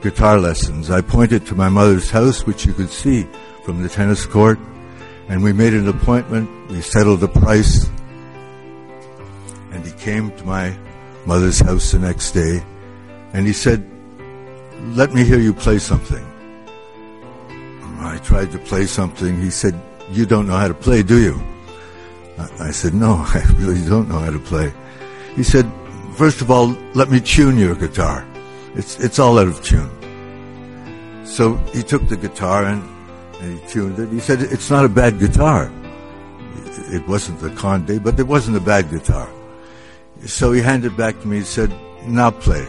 [0.01, 0.91] guitar lessons.
[0.91, 3.25] I pointed to my mother's house, which you could see
[3.63, 4.59] from the tennis court,
[5.29, 6.49] and we made an appointment.
[6.69, 7.89] We settled the price.
[9.71, 10.75] And he came to my
[11.25, 12.61] mother's house the next day,
[13.31, 13.89] and he said,
[14.95, 16.32] let me hear you play something.
[18.05, 19.39] I tried to play something.
[19.41, 19.79] He said,
[20.11, 21.41] you don't know how to play, do you?
[22.59, 24.73] I, said, no, I really don't know how to play.
[25.35, 25.69] He said,
[26.15, 28.25] first of all, let me tune your guitar.
[28.75, 29.89] It's, it's all out of tune.
[31.25, 32.83] So he took the guitar and,
[33.39, 34.09] and he tuned it.
[34.09, 35.71] He said, it's not a bad guitar.
[36.91, 39.29] It wasn't the Conde, but it wasn't a bad guitar.
[40.25, 41.71] So he handed it back to me and said,
[42.07, 42.67] now play.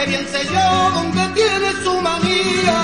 [0.00, 2.78] Que bien selló donde tiene su manía,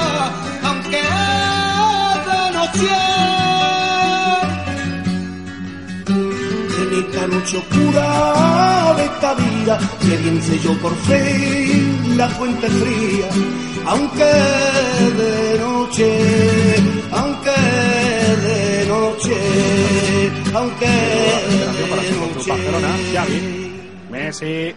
[0.65, 2.97] aunque es de noche.
[6.83, 13.29] En esta noche oscura de esta vida, que bien selló por fin la fuente fría,
[13.87, 14.33] aunque
[15.21, 16.09] de noche,
[17.13, 17.57] aunque
[18.47, 19.37] de noche,
[20.55, 23.33] aunque de noche.
[24.11, 24.75] Messi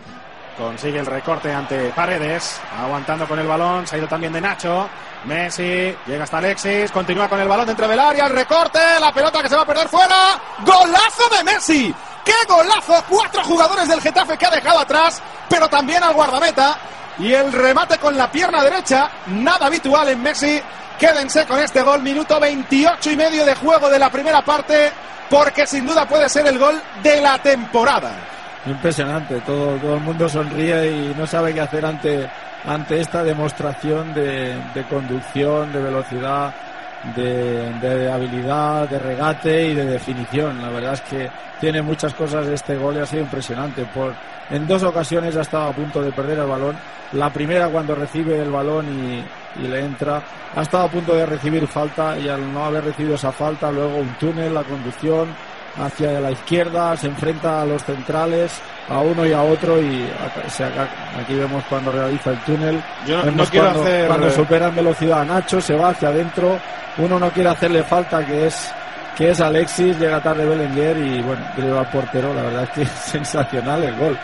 [0.59, 4.89] consigue el recorte ante Paredes, aguantando con el balón, se ha ido también de Nacho.
[5.23, 9.41] Messi llega hasta Alexis, continúa con el balón dentro del área, el recorte, la pelota
[9.41, 10.39] que se va a perder fuera.
[10.59, 11.95] ¡Golazo de Messi!
[12.25, 13.03] ¡Qué golazo!
[13.07, 16.77] Cuatro jugadores del Getafe que ha dejado atrás, pero también al guardameta.
[17.19, 20.61] Y el remate con la pierna derecha, nada habitual en Messi.
[20.99, 24.91] Quédense con este gol, minuto 28 y medio de juego de la primera parte,
[25.29, 28.38] porque sin duda puede ser el gol de la temporada.
[28.65, 32.29] Impresionante, todo, todo el mundo sonríe y no sabe qué hacer ante,
[32.65, 36.53] ante esta demostración de, de conducción, de velocidad,
[37.15, 40.61] de, de habilidad, de regate y de definición.
[40.61, 41.29] La verdad es que
[41.61, 43.85] tiene muchas cosas este gol y ha sido impresionante.
[43.85, 44.13] Por,
[44.49, 46.75] en dos ocasiones ha estado a punto de perder el balón.
[47.13, 50.21] La primera cuando recibe el balón y, y le entra.
[50.53, 53.97] Ha estado a punto de recibir falta y al no haber recibido esa falta, luego
[53.97, 55.29] un túnel, la conducción
[55.77, 58.51] hacia la izquierda, se enfrenta a los centrales,
[58.89, 60.87] a uno y a otro y acá- se acá-
[61.21, 62.81] aquí vemos cuando realiza el túnel.
[63.05, 66.59] Yo no- quiero cuando, hacer- cuando supera en velocidad a Nacho, se va hacia adentro,
[66.97, 68.71] uno no quiere hacerle falta que es
[69.15, 72.81] que es Alexis, llega tarde Belenguer y bueno, lleva al portero, la verdad es que
[72.83, 74.17] es sensacional el gol.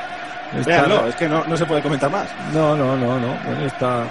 [0.58, 2.28] Está- Véanlo, es que no, no se puede comentar más.
[2.54, 3.28] no, no, no, no.
[3.46, 4.04] Bueno, está.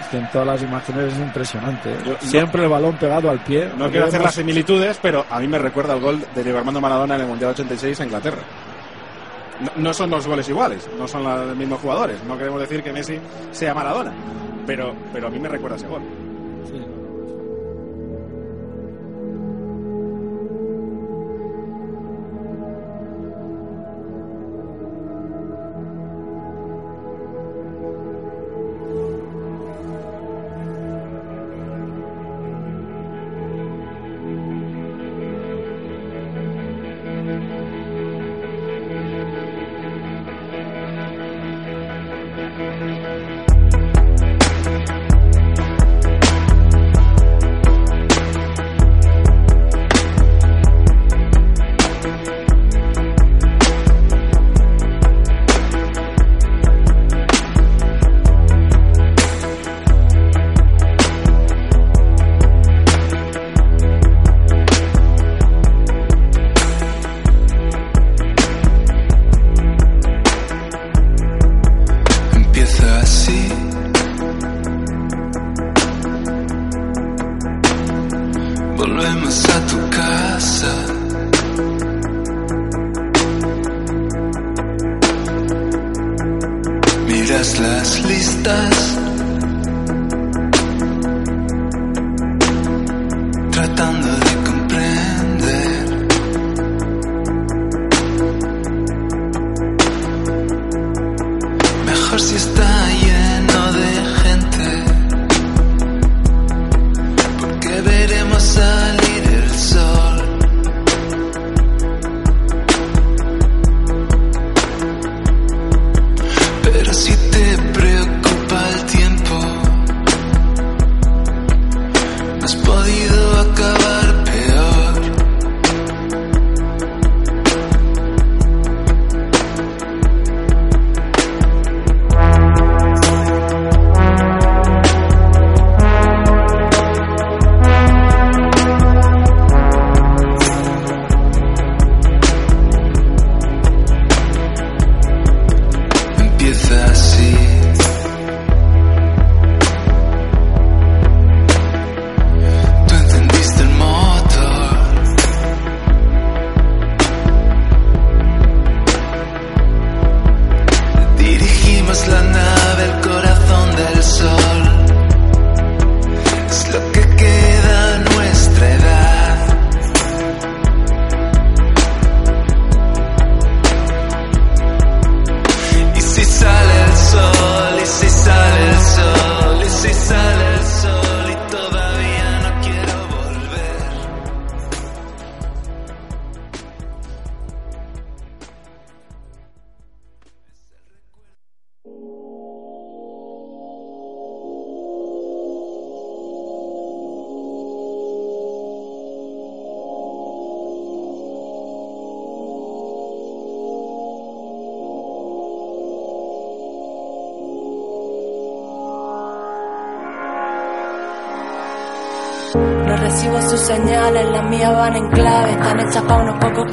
[0.00, 1.90] Es que en todas las imágenes es impresionante.
[1.92, 1.96] ¿eh?
[2.06, 3.68] Yo- Siempre el balón pegado al pie.
[3.76, 6.80] No quiero hacer las similitudes, pero a mí me recuerda el gol de Diego Armando
[6.80, 8.38] Maradona en el Mundial 86 a Inglaterra.
[9.60, 12.22] No, no son dos goles iguales, no son los mismos jugadores.
[12.24, 13.18] No queremos decir que Messi
[13.52, 14.12] sea Maradona,
[14.66, 16.02] pero, pero a mí me recuerda ese gol.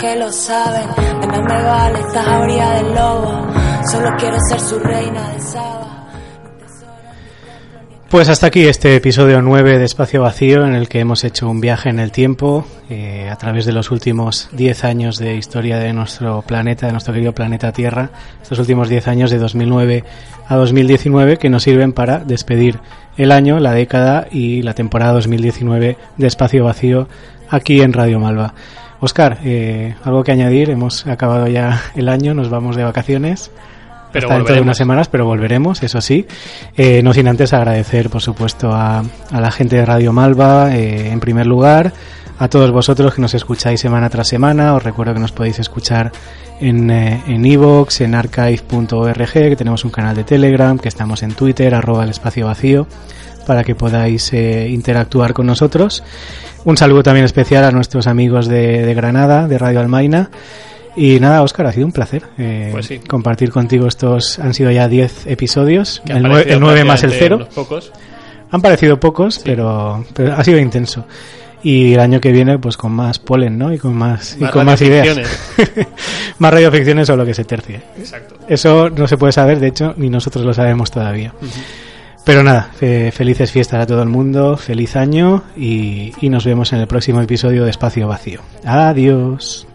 [0.02, 0.90] Que lo saben.
[1.22, 3.48] De nada me vale, estás a orilla del lobo.
[3.92, 5.88] Solo quiero ser su reina de Saba.
[8.10, 11.62] Pues hasta aquí este episodio 9 de Espacio Vacío en el que hemos hecho un
[11.62, 15.94] viaje en el tiempo eh, a través de los últimos 10 años de historia de
[15.94, 18.10] nuestro planeta, de nuestro querido planeta Tierra,
[18.42, 20.04] estos últimos 10 años de 2009
[20.46, 22.80] a 2019 que nos sirven para despedir
[23.16, 27.08] el año, la década y la temporada 2019 de Espacio Vacío
[27.50, 28.56] aquí en Radio Malva.
[29.02, 33.52] Oscar, eh, algo que añadir, hemos acabado ya el año, nos vamos de vacaciones.
[34.12, 36.28] Pero hasta dentro de unas semanas, pero volveremos, eso sí.
[36.76, 41.10] Eh, no sin antes agradecer, por supuesto, a, a la gente de Radio Malva, eh,
[41.10, 41.94] en primer lugar,
[42.38, 44.76] a todos vosotros que nos escucháis semana tras semana.
[44.76, 46.12] Os recuerdo que nos podéis escuchar
[46.60, 51.34] en eh, en iVoox, en archive.org, que tenemos un canal de Telegram, que estamos en
[51.34, 52.88] Twitter, arroba el espacio vacío,
[53.46, 56.04] para que podáis eh, interactuar con nosotros.
[56.64, 60.30] Un saludo también especial a nuestros amigos de, de Granada, de Radio Almaina.
[60.96, 63.00] Y nada, Óscar, ha sido un placer eh, Pues sí.
[63.00, 64.40] compartir contigo estos.
[64.40, 67.36] Han sido ya 10 episodios, el, nue- parecido el 9 más el prácticamente 0.
[67.38, 67.92] unos pocos.
[68.52, 71.06] Han parecido pocos, pero, pero ha sido intenso.
[71.64, 73.72] Y el año que viene, pues con más polen, ¿no?
[73.72, 75.18] Y con más, y Más con más ideas.
[76.40, 77.80] más radioficciones o lo que se tercie.
[77.98, 78.36] Exacto.
[78.50, 81.34] Eso no se puede saber, de hecho, ni nosotros lo sabemos todavía.
[82.26, 86.72] Pero nada, fe- felices fiestas a todo el mundo, feliz año y, y nos vemos
[86.74, 88.42] en el próximo episodio de Espacio Vacío.
[88.66, 89.68] Adiós.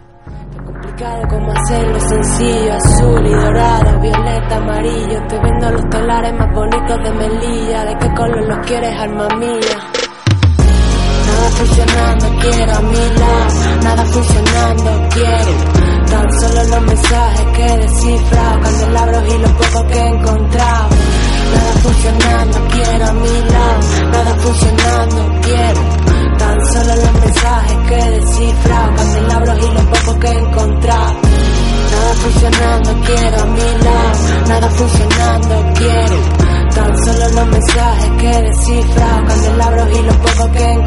[11.27, 13.83] Nada funcionando, quiero mi lado.
[13.83, 16.07] Nada funcionando, quiero.
[16.09, 17.65] Tan solo los mensajes que
[18.61, 19.37] candelabros y
[19.87, 20.89] que he encontrado.
[21.53, 23.79] Nada funcionando, quiero a mi lado.
[24.11, 25.81] Nada funcionando, quiero.
[26.37, 30.41] Tan solo los mensajes que he descifrado, candelabros y lo poco que he.
[31.91, 34.47] Nada funcionando, quiero a mi lado.
[34.47, 36.17] Nada funcionando, quiero.
[36.75, 40.77] Tan solo los mensajes que he descifrado, candelabros y lo poco que he.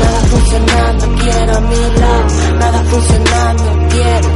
[0.00, 2.58] Nada funcionando, quiero a mi lado.
[2.58, 4.28] Nada funcionando, quiero.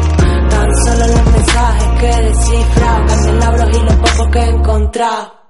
[0.51, 5.44] Tan solo los mensajes que he descifrado, candelabros y lo poco que he.